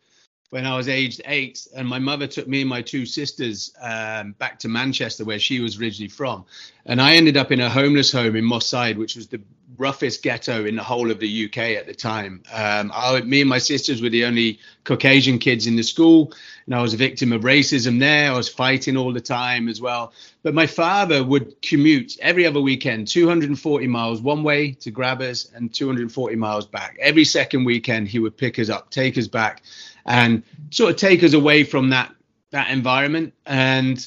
when 0.50 0.66
I 0.66 0.76
was 0.76 0.88
aged 0.88 1.20
eight, 1.24 1.66
and 1.74 1.86
my 1.88 1.98
mother 1.98 2.28
took 2.28 2.46
me 2.46 2.60
and 2.60 2.70
my 2.70 2.80
two 2.80 3.04
sisters 3.06 3.74
um, 3.80 4.32
back 4.38 4.60
to 4.60 4.68
Manchester, 4.68 5.24
where 5.24 5.40
she 5.40 5.58
was 5.58 5.80
originally 5.80 6.08
from. 6.08 6.44
And 6.86 7.02
I 7.02 7.16
ended 7.16 7.36
up 7.36 7.50
in 7.50 7.60
a 7.60 7.68
homeless 7.68 8.12
home 8.12 8.36
in 8.36 8.44
Moss 8.44 8.66
Side, 8.66 8.96
which 8.96 9.16
was 9.16 9.26
the 9.26 9.42
roughest 9.78 10.22
ghetto 10.22 10.64
in 10.64 10.76
the 10.76 10.82
whole 10.82 11.10
of 11.10 11.18
the 11.18 11.44
UK 11.46 11.58
at 11.76 11.86
the 11.86 11.94
time. 11.94 12.42
Um, 12.52 12.92
I, 12.94 13.20
me 13.22 13.40
and 13.40 13.50
my 13.50 13.58
sisters 13.58 14.00
were 14.00 14.08
the 14.08 14.24
only 14.24 14.58
Caucasian 14.84 15.38
kids 15.38 15.66
in 15.66 15.76
the 15.76 15.82
school, 15.82 16.32
and 16.66 16.74
I 16.74 16.82
was 16.82 16.94
a 16.94 16.96
victim 16.96 17.32
of 17.32 17.42
racism 17.42 17.98
there. 17.98 18.30
I 18.30 18.36
was 18.36 18.48
fighting 18.48 18.96
all 18.96 19.12
the 19.12 19.20
time 19.20 19.68
as 19.68 19.80
well. 19.80 20.12
But 20.42 20.54
my 20.54 20.66
father 20.66 21.24
would 21.24 21.60
commute 21.62 22.18
every 22.20 22.46
other 22.46 22.60
weekend, 22.60 23.08
240 23.08 23.86
miles 23.86 24.20
one 24.20 24.42
way 24.42 24.72
to 24.72 24.90
grab 24.90 25.20
us, 25.20 25.50
and 25.54 25.72
240 25.72 26.36
miles 26.36 26.66
back. 26.66 26.96
Every 27.00 27.24
second 27.24 27.64
weekend, 27.64 28.08
he 28.08 28.18
would 28.18 28.36
pick 28.36 28.58
us 28.58 28.68
up, 28.68 28.90
take 28.90 29.18
us 29.18 29.28
back, 29.28 29.62
and 30.06 30.42
sort 30.70 30.90
of 30.92 30.96
take 30.96 31.22
us 31.22 31.32
away 31.32 31.64
from 31.64 31.90
that 31.90 32.12
that 32.50 32.70
environment. 32.70 33.34
And 33.46 34.06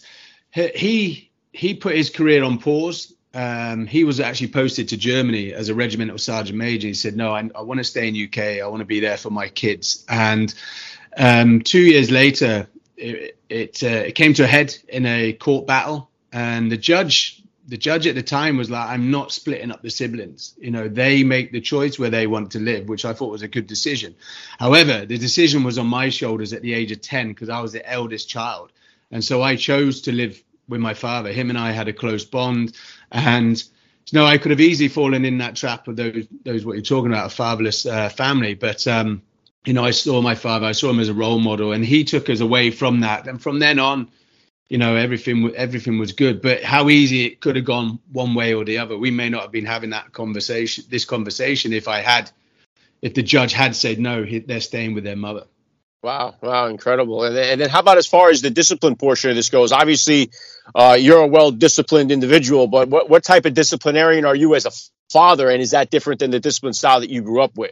he 0.51 1.31
he 1.51 1.73
put 1.73 1.95
his 1.95 2.09
career 2.09 2.43
on 2.43 2.59
pause 2.59 3.13
um, 3.37 3.85
he 3.85 4.03
was 4.03 4.19
actually 4.19 4.47
posted 4.47 4.89
to 4.89 4.97
Germany 4.97 5.53
as 5.53 5.69
a 5.69 5.75
regimental 5.75 6.17
sergeant 6.17 6.57
major. 6.57 6.87
He 6.87 6.95
said, 6.95 7.15
"No, 7.15 7.35
I, 7.35 7.47
I 7.53 7.61
want 7.61 7.77
to 7.77 7.83
stay 7.83 8.07
in 8.07 8.15
UK. 8.15 8.63
I 8.63 8.67
want 8.67 8.79
to 8.79 8.85
be 8.85 8.99
there 8.99 9.15
for 9.15 9.29
my 9.29 9.47
kids." 9.47 10.03
And 10.09 10.51
um, 11.15 11.61
two 11.61 11.81
years 11.81 12.09
later, 12.09 12.67
it 12.97 13.37
it, 13.47 13.83
uh, 13.83 14.07
it, 14.07 14.15
came 14.15 14.33
to 14.33 14.43
a 14.43 14.47
head 14.47 14.75
in 14.89 15.05
a 15.05 15.33
court 15.33 15.67
battle, 15.67 16.09
and 16.33 16.71
the 16.71 16.77
judge 16.77 17.43
the 17.67 17.77
judge 17.77 18.07
at 18.07 18.15
the 18.15 18.23
time 18.23 18.57
was 18.57 18.71
like, 18.71 18.89
"I'm 18.89 19.11
not 19.11 19.31
splitting 19.31 19.69
up 19.69 19.83
the 19.83 19.91
siblings. 19.91 20.55
You 20.57 20.71
know, 20.71 20.87
they 20.87 21.23
make 21.23 21.51
the 21.51 21.61
choice 21.61 21.99
where 21.99 22.09
they 22.09 22.25
want 22.25 22.53
to 22.53 22.59
live," 22.59 22.89
which 22.89 23.05
I 23.05 23.13
thought 23.13 23.29
was 23.29 23.43
a 23.43 23.47
good 23.47 23.67
decision. 23.67 24.15
However, 24.57 25.05
the 25.05 25.19
decision 25.19 25.63
was 25.63 25.77
on 25.77 25.85
my 25.85 26.09
shoulders 26.09 26.53
at 26.53 26.63
the 26.63 26.73
age 26.73 26.91
of 26.91 27.01
ten 27.01 27.27
because 27.27 27.49
I 27.49 27.59
was 27.59 27.71
the 27.71 27.87
eldest 27.87 28.27
child, 28.27 28.71
and 29.11 29.23
so 29.23 29.43
I 29.43 29.57
chose 29.57 30.01
to 30.01 30.11
live 30.11 30.41
with 30.67 30.81
my 30.81 30.93
father. 30.93 31.31
Him 31.31 31.49
and 31.49 31.57
I 31.57 31.71
had 31.71 31.87
a 31.87 31.93
close 31.93 32.25
bond, 32.25 32.75
and 33.11 33.57
you 34.11 34.19
know 34.19 34.25
I 34.25 34.37
could 34.37 34.51
have 34.51 34.61
easily 34.61 34.89
fallen 34.89 35.25
in 35.25 35.39
that 35.39 35.55
trap 35.55 35.87
of 35.87 35.95
those 35.95 36.27
those 36.43 36.65
what 36.65 36.73
you're 36.73 36.81
talking 36.81 37.11
about 37.11 37.27
a 37.27 37.35
fatherless 37.35 37.85
uh, 37.85 38.09
family. 38.09 38.53
But 38.53 38.87
um, 38.87 39.21
you 39.65 39.73
know 39.73 39.83
I 39.83 39.91
saw 39.91 40.21
my 40.21 40.35
father, 40.35 40.65
I 40.65 40.73
saw 40.73 40.89
him 40.89 40.99
as 40.99 41.09
a 41.09 41.13
role 41.13 41.39
model, 41.39 41.71
and 41.71 41.85
he 41.85 42.03
took 42.03 42.29
us 42.29 42.39
away 42.39 42.71
from 42.71 43.01
that. 43.01 43.27
And 43.27 43.41
from 43.41 43.59
then 43.59 43.79
on, 43.79 44.09
you 44.69 44.77
know 44.77 44.95
everything 44.95 45.53
everything 45.55 45.99
was 45.99 46.11
good. 46.13 46.41
But 46.41 46.63
how 46.63 46.89
easy 46.89 47.25
it 47.25 47.39
could 47.39 47.55
have 47.55 47.65
gone 47.65 47.99
one 48.11 48.33
way 48.33 48.53
or 48.53 48.65
the 48.65 48.79
other. 48.79 48.97
We 48.97 49.11
may 49.11 49.29
not 49.29 49.43
have 49.43 49.51
been 49.51 49.65
having 49.65 49.91
that 49.91 50.11
conversation, 50.11 50.85
this 50.89 51.05
conversation, 51.05 51.73
if 51.73 51.87
I 51.87 52.01
had, 52.01 52.31
if 53.01 53.13
the 53.13 53.23
judge 53.23 53.53
had 53.53 53.75
said 53.75 53.99
no, 53.99 54.25
they're 54.25 54.61
staying 54.61 54.93
with 54.93 55.03
their 55.03 55.15
mother. 55.15 55.45
Wow, 56.03 56.35
wow, 56.41 56.67
incredible. 56.67 57.23
And 57.23 57.35
then, 57.35 57.51
and 57.53 57.61
then, 57.61 57.69
how 57.69 57.79
about 57.79 57.97
as 57.97 58.05
far 58.05 58.29
as 58.29 58.41
the 58.41 58.51
discipline 58.51 58.95
portion 58.95 59.31
of 59.31 59.35
this 59.35 59.49
goes? 59.49 59.71
Obviously, 59.71 60.29
uh, 60.75 60.97
you're 60.99 61.21
a 61.21 61.27
well 61.27 61.51
disciplined 61.51 62.11
individual, 62.11 62.67
but 62.67 62.87
what, 62.89 63.09
what 63.09 63.23
type 63.23 63.45
of 63.45 63.53
disciplinarian 63.53 64.25
are 64.25 64.35
you 64.35 64.55
as 64.55 64.65
a 64.65 64.71
father? 65.11 65.49
And 65.49 65.61
is 65.61 65.71
that 65.71 65.89
different 65.89 66.19
than 66.19 66.31
the 66.31 66.39
discipline 66.39 66.73
style 66.73 66.99
that 67.01 67.09
you 67.09 67.21
grew 67.21 67.41
up 67.41 67.57
with? 67.57 67.71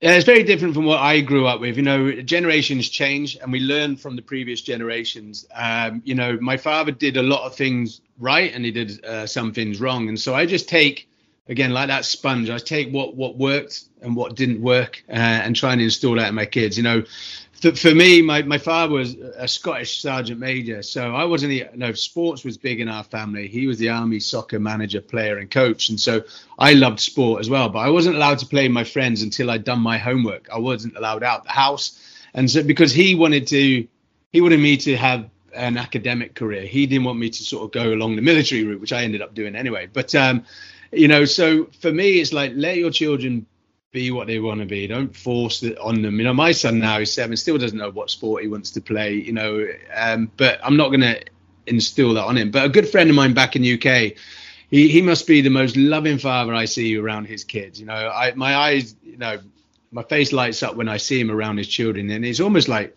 Yeah, 0.00 0.12
it's 0.12 0.24
very 0.24 0.44
different 0.44 0.74
from 0.74 0.84
what 0.84 1.00
I 1.00 1.20
grew 1.20 1.46
up 1.48 1.60
with. 1.60 1.76
You 1.76 1.82
know, 1.82 2.12
generations 2.22 2.88
change 2.88 3.36
and 3.36 3.50
we 3.50 3.58
learn 3.58 3.96
from 3.96 4.14
the 4.14 4.22
previous 4.22 4.60
generations. 4.60 5.44
Um, 5.52 6.02
you 6.04 6.14
know, 6.14 6.38
my 6.40 6.56
father 6.56 6.92
did 6.92 7.16
a 7.16 7.22
lot 7.22 7.44
of 7.46 7.56
things 7.56 8.00
right 8.16 8.52
and 8.54 8.64
he 8.64 8.70
did 8.70 9.04
uh, 9.04 9.26
some 9.26 9.52
things 9.52 9.80
wrong. 9.80 10.08
And 10.08 10.18
so 10.18 10.36
I 10.36 10.46
just 10.46 10.68
take, 10.68 11.08
again, 11.48 11.72
like 11.72 11.88
that 11.88 12.04
sponge, 12.04 12.48
I 12.48 12.58
take 12.58 12.92
what, 12.92 13.16
what 13.16 13.36
worked 13.36 13.86
and 14.00 14.14
what 14.14 14.36
didn't 14.36 14.62
work 14.62 15.02
uh, 15.08 15.14
and 15.14 15.56
try 15.56 15.72
and 15.72 15.82
install 15.82 16.14
that 16.14 16.28
in 16.28 16.34
my 16.36 16.46
kids. 16.46 16.76
You 16.76 16.84
know, 16.84 17.02
for 17.60 17.94
me, 17.94 18.22
my, 18.22 18.42
my 18.42 18.58
father 18.58 18.94
was 18.94 19.14
a 19.14 19.48
Scottish 19.48 20.00
sergeant 20.00 20.38
major, 20.38 20.82
so 20.82 21.14
I 21.14 21.24
wasn't. 21.24 21.50
The, 21.50 21.66
no, 21.74 21.92
sports 21.92 22.44
was 22.44 22.56
big 22.56 22.80
in 22.80 22.88
our 22.88 23.02
family. 23.02 23.48
He 23.48 23.66
was 23.66 23.78
the 23.78 23.88
army 23.88 24.20
soccer 24.20 24.60
manager, 24.60 25.00
player, 25.00 25.38
and 25.38 25.50
coach, 25.50 25.88
and 25.88 26.00
so 26.00 26.22
I 26.58 26.74
loved 26.74 27.00
sport 27.00 27.40
as 27.40 27.50
well. 27.50 27.68
But 27.68 27.80
I 27.80 27.90
wasn't 27.90 28.16
allowed 28.16 28.38
to 28.40 28.46
play 28.46 28.64
with 28.64 28.72
my 28.72 28.84
friends 28.84 29.22
until 29.22 29.50
I'd 29.50 29.64
done 29.64 29.80
my 29.80 29.98
homework. 29.98 30.48
I 30.52 30.58
wasn't 30.58 30.96
allowed 30.96 31.22
out 31.22 31.44
the 31.44 31.50
house, 31.50 31.98
and 32.34 32.50
so 32.50 32.62
because 32.62 32.92
he 32.92 33.14
wanted 33.14 33.46
to, 33.48 33.86
he 34.32 34.40
wanted 34.40 34.60
me 34.60 34.76
to 34.78 34.96
have 34.96 35.28
an 35.54 35.76
academic 35.76 36.34
career. 36.34 36.62
He 36.62 36.86
didn't 36.86 37.04
want 37.04 37.18
me 37.18 37.30
to 37.30 37.42
sort 37.42 37.64
of 37.64 37.72
go 37.72 37.92
along 37.92 38.16
the 38.16 38.22
military 38.22 38.64
route, 38.64 38.80
which 38.80 38.92
I 38.92 39.02
ended 39.02 39.20
up 39.20 39.34
doing 39.34 39.56
anyway. 39.56 39.88
But 39.92 40.14
um, 40.14 40.44
you 40.92 41.08
know, 41.08 41.24
so 41.24 41.64
for 41.80 41.92
me, 41.92 42.20
it's 42.20 42.32
like 42.32 42.52
let 42.54 42.76
your 42.76 42.90
children 42.90 43.46
be 43.92 44.10
what 44.10 44.26
they 44.26 44.38
want 44.38 44.60
to 44.60 44.66
be. 44.66 44.86
Don't 44.86 45.14
force 45.14 45.62
it 45.62 45.78
on 45.78 46.02
them. 46.02 46.18
You 46.18 46.24
know, 46.24 46.34
my 46.34 46.52
son 46.52 46.78
now 46.78 46.98
is 46.98 47.12
seven, 47.12 47.36
still 47.36 47.58
doesn't 47.58 47.78
know 47.78 47.90
what 47.90 48.10
sport 48.10 48.42
he 48.42 48.48
wants 48.48 48.70
to 48.72 48.80
play. 48.80 49.14
You 49.14 49.32
know, 49.32 49.66
um, 49.94 50.30
but 50.36 50.60
I'm 50.62 50.76
not 50.76 50.88
going 50.88 51.00
to 51.00 51.20
instill 51.66 52.14
that 52.14 52.24
on 52.24 52.36
him. 52.36 52.50
But 52.50 52.66
a 52.66 52.68
good 52.68 52.88
friend 52.88 53.08
of 53.08 53.16
mine 53.16 53.32
back 53.32 53.56
in 53.56 53.62
UK, 53.62 54.14
he 54.70 54.88
he 54.88 55.00
must 55.00 55.26
be 55.26 55.40
the 55.40 55.50
most 55.50 55.76
loving 55.76 56.18
father 56.18 56.52
I 56.52 56.66
see 56.66 56.96
around 56.96 57.26
his 57.26 57.44
kids. 57.44 57.80
You 57.80 57.86
know, 57.86 57.94
I 57.94 58.34
my 58.34 58.54
eyes, 58.54 58.94
you 59.02 59.16
know, 59.16 59.38
my 59.90 60.02
face 60.02 60.32
lights 60.32 60.62
up 60.62 60.76
when 60.76 60.88
I 60.88 60.98
see 60.98 61.18
him 61.18 61.30
around 61.30 61.56
his 61.56 61.68
children, 61.68 62.10
and 62.10 62.24
he's 62.24 62.40
almost 62.40 62.68
like 62.68 62.94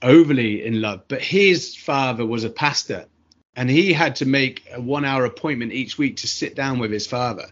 overly 0.00 0.64
in 0.64 0.80
love. 0.80 1.02
But 1.08 1.20
his 1.20 1.76
father 1.76 2.24
was 2.24 2.44
a 2.44 2.50
pastor, 2.50 3.04
and 3.54 3.68
he 3.68 3.92
had 3.92 4.16
to 4.16 4.24
make 4.24 4.64
a 4.72 4.80
one-hour 4.80 5.26
appointment 5.26 5.72
each 5.72 5.98
week 5.98 6.16
to 6.18 6.26
sit 6.26 6.54
down 6.54 6.78
with 6.78 6.90
his 6.90 7.06
father 7.06 7.50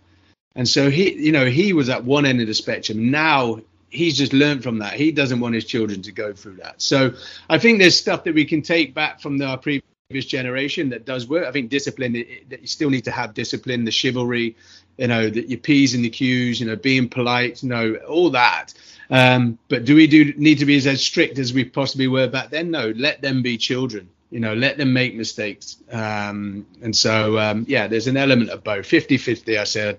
and 0.57 0.69
so 0.69 0.91
he, 0.91 1.13
you 1.15 1.33
know, 1.33 1.47
he 1.47 1.73
was 1.73 1.89
at 1.89 2.05
one 2.05 2.27
end 2.27 2.41
of 2.41 2.47
the 2.47 2.55
spectrum. 2.55 3.11
Now 3.11 3.61
he's 3.91 4.17
just 4.17 4.33
learned 4.33 4.63
from 4.63 4.79
that. 4.79 4.95
He 4.95 5.13
doesn't 5.13 5.41
want 5.41 5.55
his 5.55 5.65
children 5.65 6.03
to 6.03 6.13
go 6.13 6.33
through 6.33 6.57
that. 6.57 6.81
So 6.81 7.15
I 7.49 7.59
think 7.59 7.79
there's 7.79 7.97
stuff 7.97 8.25
that 8.25 8.35
we 8.35 8.45
can 8.45 8.63
take 8.63 8.95
back 8.95 9.21
from 9.21 9.41
our 9.43 9.57
previous 9.57 9.83
generation 10.27 10.91
that 10.91 11.05
does 11.05 11.29
work. 11.29 11.47
I 11.47 11.53
think 11.53 11.71
discipline, 11.71 12.13
that 12.49 12.61
you 12.61 12.67
still 12.67 12.91
need 12.91 13.05
to 13.05 13.11
have 13.11 13.35
discipline, 13.35 13.85
the 13.85 13.91
chivalry, 13.91 14.57
you 14.97 15.09
know, 15.09 15.29
that 15.29 15.49
your 15.49 15.59
P's 15.59 15.95
and 15.95 16.05
the 16.05 16.11
Q's, 16.11 16.61
you 16.61 16.67
know, 16.67 16.77
being 16.77 17.09
polite, 17.09 17.63
you 17.63 17.69
know, 17.69 17.95
all 18.09 18.31
that. 18.31 18.75
Um, 19.11 19.59
but 19.69 19.85
do 19.85 19.95
we 19.97 20.07
do 20.07 20.33
need 20.35 20.59
to 20.59 20.67
be 20.67 20.77
as, 20.77 20.87
as 20.87 21.05
strict 21.05 21.39
as 21.39 21.53
we 21.53 21.65
possibly 21.65 22.09
were 22.09 22.29
back 22.29 22.51
then? 22.51 22.71
No, 22.71 22.93
let 22.97 23.23
them 23.23 23.43
be 23.43 23.57
children 23.57 24.09
you 24.31 24.41
know 24.41 24.55
let 24.55 24.79
them 24.79 24.93
make 24.93 25.15
mistakes 25.15 25.77
um, 25.93 26.67
and 26.83 26.97
so 26.97 27.39
um, 27.39 27.65
yeah 27.69 27.87
there's 27.87 28.09
an 28.09 28.17
element 28.17 28.51
of 28.51 28.65
both 28.65 28.85
50 28.85 29.19
50 29.19 29.59
i 29.59 29.65
said 29.65 29.99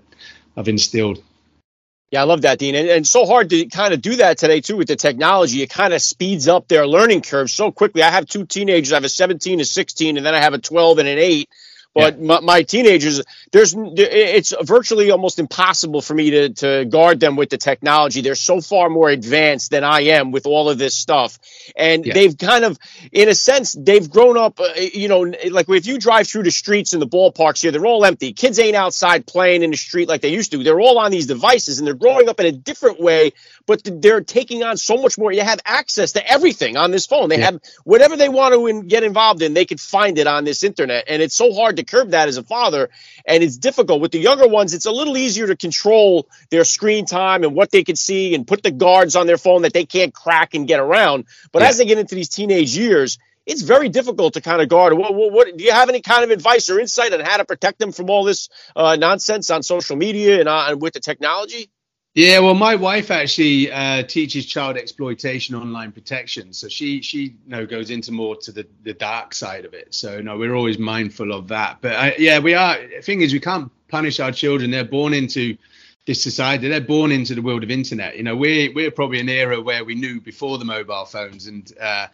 I've 0.56 0.68
instilled. 0.68 1.22
Yeah, 2.12 2.22
I 2.22 2.26
love 2.26 2.44
that, 2.44 2.60
Dean. 2.60 2.76
And, 2.76 2.88
and 2.88 3.08
so 3.08 3.26
hard 3.26 3.50
to 3.50 3.66
kind 3.66 3.94
of 3.94 4.02
do 4.02 4.18
that 4.18 4.38
today, 4.38 4.62
too, 4.62 4.78
with 4.78 4.88
the 4.88 4.96
technology. 4.96 5.62
It 5.62 5.70
kind 5.70 5.94
of 5.94 6.02
speeds 6.02 6.48
up 6.48 6.68
their 6.68 6.88
learning 6.88 7.22
curve 7.22 7.50
so 7.50 7.72
quickly. 7.72 8.04
I 8.04 8.12
have 8.12 8.26
two 8.28 8.46
teenagers. 8.46 8.94
I 8.94 8.98
have 8.98 9.04
a 9.04 9.10
17 9.10 9.60
and 9.60 9.68
16, 9.68 10.18
and 10.18 10.26
then 10.26 10.36
I 10.36 10.42
have 10.42 10.54
a 10.54 10.60
12 10.60 11.00
and 11.00 11.08
an 11.08 11.18
8. 11.18 11.50
But 11.96 12.20
yeah. 12.20 12.26
my, 12.26 12.40
my, 12.42 12.64
teenagers, 12.64 13.22
there's 13.54 13.74
it's 13.78 14.54
virtually 14.62 15.12
almost 15.12 15.40
impossible 15.40 16.02
for 16.02 16.14
me 16.14 16.30
to 16.32 16.50
to 16.50 16.86
guard 16.86 17.22
them 17.22 17.38
with 17.38 17.50
the 17.50 17.58
technology. 17.58 18.20
They're 18.20 18.36
so 18.36 18.60
far 18.60 18.90
more 18.90 19.10
advanced 19.10 19.72
than 19.72 19.86
I 19.86 20.02
am 20.02 20.32
with 20.32 20.46
all 20.46 20.70
of 20.70 20.78
this 20.78 20.94
stuff, 20.94 21.40
and 21.74 22.06
yeah. 22.06 22.14
they've 22.14 22.38
kind 22.38 22.66
of, 22.66 22.78
in 23.14 23.30
a 23.30 23.34
sense, 23.34 23.72
they've 23.80 24.10
grown 24.10 24.38
up. 24.38 24.60
Uh, 24.60 24.74
you 24.76 25.08
know, 25.08 25.22
like 25.50 25.70
if 25.70 25.88
you 25.88 25.98
drive 25.98 26.28
through 26.28 26.44
the 26.44 26.52
streets 26.52 26.94
in 26.94 27.00
the 27.00 27.08
ballparks 27.08 27.62
here, 27.62 27.72
they're 27.72 27.86
all 27.86 28.04
empty. 28.04 28.34
Kids 28.34 28.60
ain't 28.60 28.76
outside 28.76 29.26
playing 29.26 29.64
in 29.64 29.72
the 29.72 29.78
street 29.78 30.10
like 30.10 30.20
they 30.20 30.34
used 30.34 30.52
to. 30.52 30.62
They're 30.66 30.82
all 30.82 31.00
on 31.00 31.12
these 31.12 31.28
devices, 31.28 31.80
and 31.80 31.88
they're 31.88 31.94
growing 31.94 32.28
up 32.28 32.42
in 32.42 32.46
a 32.46 32.52
different 32.52 33.00
way. 33.00 33.32
But 33.68 33.82
they're 33.84 34.22
taking 34.22 34.64
on 34.64 34.78
so 34.78 34.98
much 34.98 35.18
more. 35.18 35.32
You 35.32 35.42
have 35.42 35.60
access 35.66 36.14
to 36.14 36.28
everything 36.28 36.78
on 36.78 36.92
this 36.92 37.06
phone. 37.06 37.30
They 37.30 37.40
yeah. 37.40 37.46
have 37.46 37.62
whatever 37.84 38.16
they 38.16 38.30
want 38.30 38.54
to 38.54 38.68
in, 38.68 38.88
get 38.88 39.04
involved 39.04 39.42
in. 39.42 39.54
They 39.54 39.66
can 39.66 39.78
find 39.78 40.18
it 40.18 40.28
on 40.28 40.44
this 40.44 40.64
internet, 40.64 41.06
and 41.08 41.22
it's 41.22 41.36
so 41.36 41.54
hard 41.54 41.78
to 41.78 41.84
curb 41.84 42.12
that 42.12 42.28
as 42.28 42.38
a 42.38 42.44
father, 42.44 42.90
and 43.26 43.44
it's 43.44 43.58
difficult. 43.58 44.02
With 44.02 44.12
the 44.12 44.20
younger 44.20 44.48
ones, 44.48 44.74
it's 44.74 44.86
a 44.86 44.92
little 44.92 45.18
easier 45.18 45.48
to 45.48 45.56
control 45.56 46.28
their 46.50 46.64
screen 46.64 47.06
time 47.06 47.44
and 47.44 47.56
what 47.56 47.72
they 47.72 47.84
can 47.84 47.96
see 47.96 48.36
and 48.36 48.48
put 48.48 48.64
the 48.64 48.72
guards 48.72 49.16
on 49.16 49.28
their 49.28 49.38
phone 49.38 49.64
that 49.64 49.74
they 49.74 49.86
can't 49.86 50.14
crack 50.14 50.54
and 50.54 50.68
get 50.68 50.80
around. 50.80 51.26
But 51.52 51.62
yeah. 51.62 51.70
as 51.70 51.78
they 51.78 51.86
get 51.86 51.98
into 51.98 52.16
these 52.16 52.30
teenage 52.30 52.76
years, 52.78 53.18
it's 53.46 53.62
very 53.62 53.90
difficult 53.90 54.34
to 54.34 54.42
kind 54.42 54.62
of 54.62 54.70
guard. 54.70 54.94
What, 54.94 55.14
what, 55.14 55.32
what, 55.32 55.58
do 55.58 55.64
you 55.64 55.72
have 55.72 55.90
any 55.90 56.02
kind 56.02 56.24
of 56.24 56.32
advice 56.32 56.70
or 56.70 56.80
insight 56.80 57.14
on 57.14 57.20
how 57.20 57.38
to 57.38 57.46
protect 57.46 57.80
them 57.80 57.92
from 57.92 58.10
all 58.10 58.24
this 58.24 58.50
uh, 58.76 58.96
nonsense 58.96 59.50
on 59.50 59.64
social 59.64 59.96
media 59.96 60.40
and, 60.40 60.50
uh, 60.50 60.68
and 60.70 60.82
with 60.82 60.94
the 60.94 61.00
technology? 61.00 61.70
Yeah, 62.16 62.40
well, 62.40 62.54
my 62.54 62.76
wife 62.76 63.12
actually 63.12 63.70
uh, 63.70 64.04
teaches 64.04 64.46
child 64.46 64.78
exploitation 64.78 65.54
online 65.54 65.92
protection, 65.92 66.54
so 66.54 66.70
she 66.70 67.02
she 67.02 67.20
you 67.24 67.34
know 67.48 67.66
goes 67.66 67.92
into 67.92 68.14
more 68.14 68.38
to 68.38 68.54
the, 68.54 68.66
the 68.84 68.94
dark 68.94 69.34
side 69.34 69.66
of 69.66 69.74
it. 69.74 69.94
So 69.94 70.22
no, 70.22 70.38
we're 70.38 70.56
always 70.56 70.80
mindful 70.80 71.34
of 71.34 71.50
that. 71.50 71.80
But 71.82 71.92
uh, 71.92 72.12
yeah, 72.18 72.40
we 72.40 72.54
are. 72.54 72.78
The 72.78 73.02
thing 73.02 73.20
is, 73.20 73.34
we 73.34 73.42
can't 73.42 73.70
punish 73.90 74.22
our 74.22 74.32
children. 74.32 74.72
They're 74.72 74.86
born 74.86 75.14
into 75.14 75.58
this 76.06 76.24
society. 76.24 76.70
They're 76.70 76.80
born 76.80 77.12
into 77.12 77.36
the 77.36 77.42
world 77.42 77.64
of 77.64 77.70
internet. 77.70 78.16
You 78.16 78.24
know, 78.24 78.38
we're 78.38 78.72
we're 78.74 78.92
probably 78.92 79.20
an 79.20 79.28
era 79.28 79.60
where 79.62 79.84
we 79.84 79.96
knew 79.96 80.22
before 80.22 80.58
the 80.58 80.64
mobile 80.64 81.04
phones, 81.04 81.48
and 81.48 81.70
uh, 81.82 82.08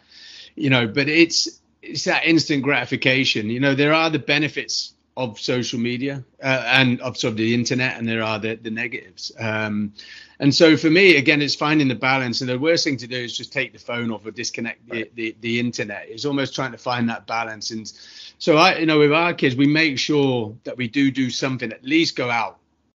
you 0.56 0.68
know, 0.68 0.88
but 0.88 1.08
it's 1.08 1.60
it's 1.80 2.06
that 2.06 2.24
instant 2.26 2.64
gratification. 2.64 3.50
You 3.50 3.60
know, 3.60 3.76
there 3.76 3.94
are 3.94 4.10
the 4.10 4.18
benefits 4.18 4.94
of 5.16 5.38
social 5.38 5.78
media 5.78 6.24
uh, 6.42 6.64
and 6.66 7.00
of 7.02 7.16
sort 7.16 7.32
of 7.32 7.36
the 7.36 7.54
internet, 7.54 7.98
and 7.98 8.08
there 8.08 8.22
are 8.22 8.38
the, 8.38 8.54
the 8.54 8.70
negatives. 8.70 9.32
Um, 9.38 9.92
and 10.38 10.54
so 10.54 10.76
for 10.76 10.90
me, 10.90 11.16
again, 11.16 11.42
it's 11.42 11.54
finding 11.54 11.86
the 11.88 11.94
balance. 11.94 12.40
And 12.40 12.50
the 12.50 12.58
worst 12.58 12.84
thing 12.84 12.96
to 12.96 13.06
do 13.06 13.16
is 13.16 13.36
just 13.36 13.52
take 13.52 13.72
the 13.72 13.78
phone 13.78 14.10
off 14.10 14.26
or 14.26 14.30
disconnect 14.30 14.88
the, 14.88 15.08
the, 15.14 15.36
the 15.40 15.60
internet. 15.60 16.06
It's 16.08 16.24
almost 16.24 16.54
trying 16.54 16.72
to 16.72 16.78
find 16.78 17.08
that 17.10 17.26
balance. 17.26 17.70
And 17.70 17.92
so 18.38 18.56
I, 18.56 18.78
you 18.78 18.86
know, 18.86 18.98
with 18.98 19.12
our 19.12 19.34
kids, 19.34 19.54
we 19.54 19.66
make 19.66 19.98
sure 19.98 20.56
that 20.64 20.76
we 20.76 20.88
do 20.88 21.10
do 21.10 21.30
something, 21.30 21.72
at 21.72 21.84
least 21.84 22.16
go 22.16 22.30
out 22.30 22.58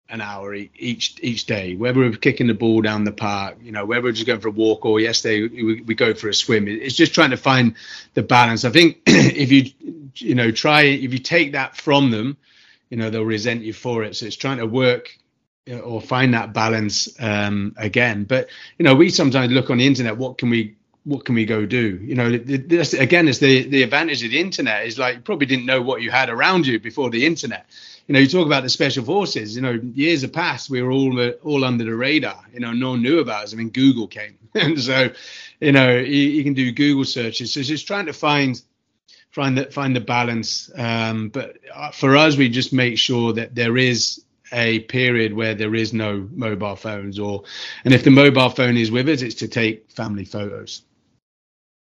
an 0.10 0.22
hour 0.22 0.54
each 0.54 1.16
each 1.22 1.46
day. 1.46 1.76
Whether 1.76 2.00
we're 2.00 2.12
kicking 2.12 2.48
the 2.48 2.54
ball 2.54 2.82
down 2.82 3.04
the 3.04 3.12
park, 3.12 3.58
you 3.62 3.72
know, 3.72 3.86
whether 3.86 4.04
we're 4.04 4.12
just 4.12 4.28
going 4.28 4.40
for 4.40 4.50
a 4.50 4.52
walk, 4.52 4.86
or 4.86 5.00
yesterday 5.00 5.48
we, 5.48 5.82
we 5.82 5.96
go 5.96 6.14
for 6.14 6.30
a 6.30 6.34
swim. 6.34 6.68
It's 6.68 6.96
just 6.96 7.14
trying 7.14 7.32
to 7.32 7.38
find 7.38 7.76
the 8.14 8.24
balance. 8.24 8.66
I 8.66 8.70
think 8.70 9.02
if 9.08 9.52
you 9.52 9.72
you 10.16 10.36
know 10.36 10.52
try 10.52 10.84
if 10.84 11.14
you 11.14 11.20
take 11.20 11.54
that 11.54 11.76
from 11.78 12.12
them, 12.12 12.38
you 12.90 12.98
know 12.98 13.10
they'll 13.10 13.24
resent 13.26 13.64
you 13.64 13.74
for 13.74 14.04
it. 14.04 14.16
So 14.16 14.26
it's 14.26 14.36
trying 14.36 14.58
to 14.58 14.68
work 14.68 15.18
or 15.84 16.02
find 16.02 16.34
that 16.34 16.54
balance 16.54 17.10
um, 17.20 17.74
again. 17.78 18.26
But 18.26 18.50
you 18.78 18.84
know, 18.84 18.96
we 18.96 19.10
sometimes 19.10 19.52
look 19.52 19.70
on 19.70 19.78
the 19.78 19.88
internet. 19.88 20.18
What 20.18 20.38
can 20.38 20.50
we 20.50 20.76
what 21.06 21.26
can 21.26 21.36
we 21.36 21.46
go 21.46 21.66
do? 21.66 22.00
You 22.02 22.16
know, 22.16 22.38
this, 22.38 22.94
again, 22.94 23.28
is 23.28 23.40
the 23.40 23.64
the 23.64 23.84
advantage 23.84 24.24
of 24.24 24.32
the 24.32 24.40
internet 24.40 24.86
is 24.86 25.00
like 25.00 25.16
you 25.16 25.22
probably 25.22 25.48
didn't 25.48 25.66
know 25.66 25.82
what 25.82 26.02
you 26.02 26.12
had 26.12 26.30
around 26.30 26.68
you 26.68 26.80
before 26.80 27.10
the 27.10 27.26
internet 27.26 27.66
you 28.08 28.14
know, 28.14 28.20
you 28.20 28.28
talk 28.28 28.46
about 28.46 28.64
the 28.64 28.70
special 28.70 29.06
forces. 29.06 29.56
You 29.56 29.62
know, 29.62 29.80
years 29.94 30.24
have 30.24 30.34
passed. 30.34 30.70
We 30.70 30.82
were 30.82 30.92
all 30.92 31.32
all 31.44 31.64
under 31.64 31.84
the 31.84 31.96
radar. 31.96 32.44
You 32.54 32.60
know, 32.60 32.74
no 32.74 32.92
one 32.92 33.02
knew 33.02 33.20
about 33.20 33.46
us. 33.46 33.54
I 33.54 33.58
mean, 33.58 33.70
Google 33.70 34.08
came, 34.08 34.38
and 34.56 34.80
so, 34.80 35.10
you 35.60 35.72
know, 35.72 35.98
you, 35.98 36.30
you 36.30 36.44
can 36.44 36.54
do 36.54 36.72
Google 36.72 37.06
searches. 37.06 37.54
So 37.54 37.62
it's 37.62 37.70
just 37.70 37.88
trying 37.88 38.08
to 38.08 38.14
find 38.14 38.62
find 39.32 39.58
the 39.58 39.66
find 39.66 39.96
the 39.96 40.02
balance. 40.02 40.70
Um, 40.76 41.30
but 41.30 41.58
uh, 41.74 41.92
for 41.92 42.16
us, 42.18 42.38
we 42.38 42.50
just 42.50 42.74
make 42.74 42.98
sure 42.98 43.34
that 43.34 43.56
there 43.56 43.78
is 43.78 44.24
a 44.52 44.82
period 44.82 45.34
where 45.34 45.56
there 45.56 45.74
is 45.74 45.94
no 45.94 46.28
mobile 46.32 46.76
phones, 46.76 47.20
or 47.20 47.44
and 47.86 47.94
if 47.94 48.04
the 48.04 48.12
mobile 48.12 48.50
phone 48.50 48.78
is 48.78 48.92
with 48.92 49.10
us, 49.10 49.22
it's 49.22 49.36
to 49.36 49.48
take 49.48 49.90
family 49.92 50.26
photos. 50.26 50.84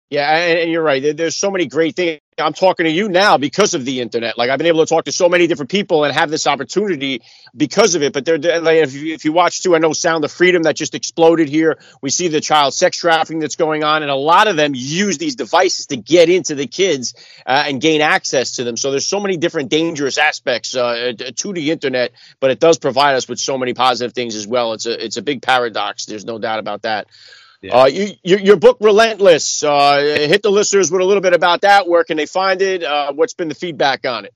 Yeah, 0.09 0.29
and 0.37 0.71
you're 0.71 0.83
right. 0.83 1.17
There's 1.17 1.35
so 1.35 1.51
many 1.51 1.65
great 1.65 1.97
things. 1.97 2.21
I'm 2.39 2.53
talking 2.53 2.85
to 2.85 2.91
you 2.91 3.09
now 3.09 3.37
because 3.37 3.73
of 3.73 3.83
the 3.83 3.99
internet. 3.99 4.37
Like 4.37 4.49
I've 4.49 4.57
been 4.57 4.67
able 4.67 4.85
to 4.85 4.89
talk 4.89 5.05
to 5.05 5.11
so 5.11 5.27
many 5.27 5.47
different 5.47 5.69
people 5.71 6.05
and 6.05 6.15
have 6.15 6.29
this 6.29 6.47
opportunity 6.47 7.23
because 7.57 7.95
of 7.95 8.03
it. 8.03 8.13
But 8.13 8.27
like, 8.27 8.77
if, 8.77 8.93
you, 8.93 9.13
if 9.13 9.25
you 9.25 9.33
watch 9.33 9.61
too, 9.63 9.75
I 9.75 9.79
know 9.79 9.91
Sound 9.91 10.23
of 10.23 10.31
Freedom 10.31 10.63
that 10.63 10.77
just 10.77 10.95
exploded 10.95 11.49
here. 11.49 11.77
We 12.01 12.09
see 12.09 12.29
the 12.29 12.41
child 12.41 12.73
sex 12.73 12.97
trafficking 12.97 13.39
that's 13.39 13.57
going 13.57 13.83
on, 13.83 14.03
and 14.03 14.11
a 14.11 14.15
lot 14.15 14.47
of 14.47 14.55
them 14.55 14.73
use 14.75 15.17
these 15.17 15.35
devices 15.35 15.87
to 15.87 15.97
get 15.97 16.29
into 16.29 16.55
the 16.55 16.67
kids 16.67 17.15
uh, 17.45 17.65
and 17.67 17.81
gain 17.81 18.01
access 18.01 18.53
to 18.53 18.63
them. 18.63 18.77
So 18.77 18.91
there's 18.91 19.07
so 19.07 19.19
many 19.19 19.35
different 19.37 19.69
dangerous 19.69 20.17
aspects 20.17 20.75
uh, 20.75 21.13
to 21.37 21.53
the 21.53 21.71
internet, 21.71 22.13
but 22.39 22.51
it 22.51 22.59
does 22.59 22.77
provide 22.77 23.15
us 23.15 23.27
with 23.27 23.39
so 23.39 23.57
many 23.57 23.73
positive 23.73 24.13
things 24.13 24.35
as 24.35 24.47
well. 24.47 24.73
It's 24.73 24.85
a 24.85 25.03
it's 25.05 25.17
a 25.17 25.21
big 25.23 25.41
paradox. 25.41 26.05
There's 26.05 26.25
no 26.25 26.39
doubt 26.39 26.59
about 26.59 26.83
that. 26.83 27.07
Yeah. 27.63 27.78
Uh, 27.78 27.86
you, 27.86 28.10
you, 28.23 28.38
your 28.39 28.58
book, 28.58 28.78
Relentless, 28.82 29.63
uh, 29.63 29.95
hit 30.28 30.43
the 30.43 30.52
listeners 30.52 30.91
with 30.91 30.99
a 30.99 31.06
little 31.06 31.21
bit 31.21 31.34
about 31.34 31.62
that. 31.62 31.88
Where 31.88 32.04
can 32.04 32.17
they 32.17 32.26
find 32.26 32.62
it? 32.62 32.84
Uh, 32.84 33.13
what's 33.13 33.34
been 33.34 33.47
the 33.47 33.56
feedback 33.56 34.06
on 34.06 34.26
it? 34.26 34.34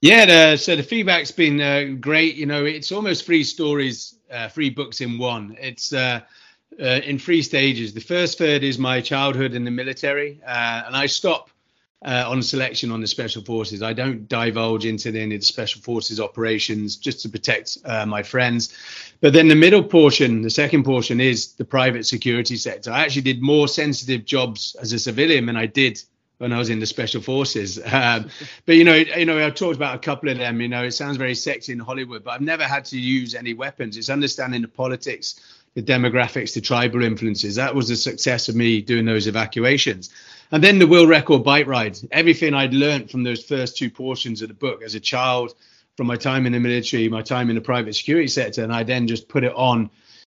Yeah, 0.00 0.24
the, 0.24 0.56
so 0.56 0.76
the 0.76 0.84
feedback's 0.84 1.32
been 1.32 1.60
uh, 1.60 1.96
great. 1.98 2.36
You 2.36 2.46
know, 2.46 2.64
it's 2.64 2.92
almost 2.92 3.26
three 3.26 3.42
stories, 3.42 4.14
uh, 4.30 4.48
three 4.48 4.70
books 4.70 5.00
in 5.00 5.18
one. 5.18 5.56
It's 5.60 5.92
uh, 5.92 6.20
in 6.78 7.18
three 7.18 7.42
stages. 7.42 7.92
The 7.92 8.00
first 8.00 8.38
third 8.38 8.62
is 8.62 8.78
my 8.78 9.00
childhood 9.00 9.54
in 9.54 9.64
the 9.64 9.72
military, 9.72 10.40
and 10.46 10.94
I 10.96 11.06
stop 11.06 11.49
uh, 12.04 12.24
on 12.26 12.42
selection 12.42 12.90
on 12.90 13.00
the 13.00 13.06
special 13.06 13.42
forces. 13.42 13.82
I 13.82 13.92
don't 13.92 14.26
divulge 14.26 14.86
into 14.86 15.08
any 15.08 15.34
of 15.34 15.40
the 15.40 15.46
special 15.46 15.82
forces 15.82 16.18
operations 16.18 16.96
just 16.96 17.20
to 17.22 17.28
protect 17.28 17.76
uh, 17.84 18.06
my 18.06 18.22
friends. 18.22 18.74
But 19.20 19.34
then 19.34 19.48
the 19.48 19.54
middle 19.54 19.82
portion, 19.82 20.42
the 20.42 20.50
second 20.50 20.84
portion, 20.84 21.20
is 21.20 21.52
the 21.52 21.64
private 21.64 22.06
security 22.06 22.56
sector. 22.56 22.90
I 22.90 23.00
actually 23.00 23.22
did 23.22 23.42
more 23.42 23.68
sensitive 23.68 24.24
jobs 24.24 24.76
as 24.80 24.92
a 24.92 24.98
civilian 24.98 25.46
than 25.46 25.56
I 25.56 25.66
did 25.66 26.02
when 26.38 26.54
I 26.54 26.58
was 26.58 26.70
in 26.70 26.80
the 26.80 26.86
special 26.86 27.20
forces. 27.20 27.78
Um, 27.92 28.30
but 28.64 28.76
you 28.76 28.84
know, 28.84 28.94
you 28.94 29.26
know, 29.26 29.44
I've 29.44 29.54
talked 29.54 29.76
about 29.76 29.94
a 29.94 29.98
couple 29.98 30.30
of 30.30 30.38
them. 30.38 30.60
You 30.60 30.68
know, 30.68 30.84
it 30.84 30.92
sounds 30.92 31.18
very 31.18 31.34
sexy 31.34 31.72
in 31.72 31.78
Hollywood, 31.78 32.24
but 32.24 32.30
I've 32.30 32.40
never 32.40 32.64
had 32.64 32.86
to 32.86 32.98
use 32.98 33.34
any 33.34 33.52
weapons. 33.52 33.96
It's 33.98 34.08
understanding 34.08 34.62
the 34.62 34.68
politics, 34.68 35.38
the 35.74 35.82
demographics, 35.82 36.54
the 36.54 36.62
tribal 36.62 37.02
influences. 37.02 37.56
That 37.56 37.74
was 37.74 37.88
the 37.88 37.96
success 37.96 38.48
of 38.48 38.54
me 38.56 38.80
doing 38.80 39.04
those 39.04 39.26
evacuations. 39.26 40.08
And 40.52 40.64
then 40.64 40.78
the 40.78 40.86
world 40.86 41.08
record 41.08 41.44
bike 41.44 41.66
ride. 41.66 41.98
Everything 42.10 42.54
I'd 42.54 42.74
learned 42.74 43.10
from 43.10 43.22
those 43.22 43.44
first 43.44 43.76
two 43.76 43.90
portions 43.90 44.42
of 44.42 44.48
the 44.48 44.54
book 44.54 44.82
as 44.82 44.94
a 44.94 45.00
child, 45.00 45.54
from 45.96 46.06
my 46.06 46.16
time 46.16 46.46
in 46.46 46.52
the 46.52 46.60
military, 46.60 47.08
my 47.08 47.22
time 47.22 47.50
in 47.50 47.54
the 47.54 47.60
private 47.60 47.94
security 47.94 48.28
sector, 48.28 48.64
and 48.64 48.72
I 48.72 48.82
then 48.82 49.06
just 49.06 49.28
put 49.28 49.44
it 49.44 49.52
on 49.54 49.90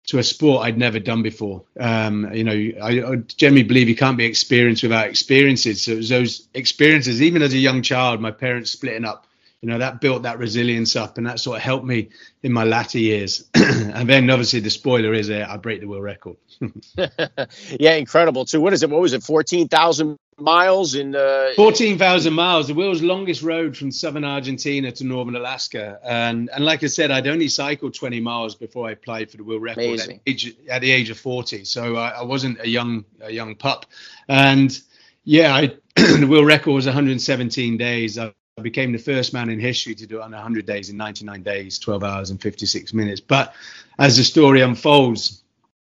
to 0.08 0.17
a 0.17 0.24
sport 0.24 0.65
I'd 0.65 0.78
never 0.78 1.00
done 1.00 1.21
before. 1.21 1.63
Um, 1.80 2.34
you 2.34 2.43
know, 2.43 2.71
I, 2.82 3.04
I, 3.04 3.15
generally 3.38 3.63
believe 3.63 3.88
you 3.88 3.95
can't 3.95 4.17
be 4.17 4.26
experienced 4.26 4.84
without 4.84 5.08
experiences. 5.08 5.84
So 5.84 5.91
it 5.91 5.97
was 5.97 6.10
those 6.10 6.47
experiences, 6.54 7.21
even 7.21 7.41
as 7.41 7.54
a 7.54 7.58
young 7.58 7.82
child, 7.82 8.19
my 8.19 8.32
parents 8.32 8.71
splitting 8.71 9.06
up 9.06 9.28
you 9.62 9.69
know 9.69 9.78
that 9.78 10.02
built 10.02 10.24
that 10.24 10.39
resilience 10.39 10.95
up 10.95 11.17
and 11.17 11.28
that 11.28 11.39
sort 11.39 11.58
of 11.58 11.63
helped 11.63 11.86
me 11.86 12.10
in 12.41 12.52
my 12.52 12.63
latter 12.63 12.97
years. 12.97 13.47
And 13.91 14.08
then 14.08 14.30
obviously 14.30 14.62
the 14.62 14.69
spoiler 14.69 15.13
is 15.13 15.30
uh, 15.30 15.45
i 15.47 15.58
break 15.58 15.82
the 15.82 15.88
world 15.88 16.04
record. 16.04 16.38
Yeah 17.80 17.93
incredible 17.93 18.45
too. 18.45 18.62
What 18.62 18.74
is 18.74 18.84
it 18.84 18.89
what 18.89 19.02
was 19.02 19.13
it 19.13 19.24
14000 19.24 20.17
miles 20.38 20.95
in 20.95 21.15
uh 21.15 21.52
14000 21.56 22.34
miles 22.34 22.67
the 22.67 22.74
world's 22.74 23.04
longest 23.04 23.43
road 23.43 23.78
from 23.78 23.91
southern 23.91 24.24
argentina 24.24 24.91
to 24.91 25.04
northern 25.04 25.36
alaska. 25.36 26.00
And 26.04 26.50
and 26.52 26.65
like 26.65 26.84
i 26.84 26.88
said 26.88 27.12
i'd 27.12 27.28
only 27.28 27.47
cycled 27.47 27.93
20 27.93 28.19
miles 28.21 28.56
before 28.56 28.88
i 28.88 28.91
applied 28.91 29.30
for 29.30 29.38
the 29.38 29.43
world 29.43 29.62
record 29.62 30.00
at, 30.00 30.10
age, 30.26 30.56
at, 30.67 30.82
the 30.82 30.89
age 30.89 31.12
of 31.12 31.19
40 31.19 31.65
so 31.65 31.95
I, 31.95 32.10
I 32.10 32.24
wasn't 32.24 32.60
a 32.60 32.67
young 32.67 33.06
a 33.21 33.32
young 33.32 33.56
pup. 33.56 33.86
And 34.28 34.80
yeah 35.24 35.54
I, 35.54 35.76
the 35.95 36.28
world 36.28 36.47
record 36.47 36.71
was 36.71 36.88
117 36.88 37.78
days. 37.78 38.17
I, 38.17 38.28
I 38.28 38.40
became 38.62 38.91
the 38.91 38.97
first 38.97 39.34
man 39.34 39.50
in 39.50 39.60
history 39.60 39.95
to 39.95 40.08
do 40.08 40.17
it 40.17 40.21
on 40.21 40.32
100 40.32 40.65
days 40.65 40.89
in 40.89 40.97
99 40.97 41.43
days, 41.43 41.80
12 41.80 42.04
hours 42.04 42.30
and 42.30 42.41
56 42.41 42.93
minutes. 42.93 43.21
But 43.21 43.54
as 44.00 44.17
the 44.17 44.24
story 44.24 44.62
unfolds, 44.62 45.43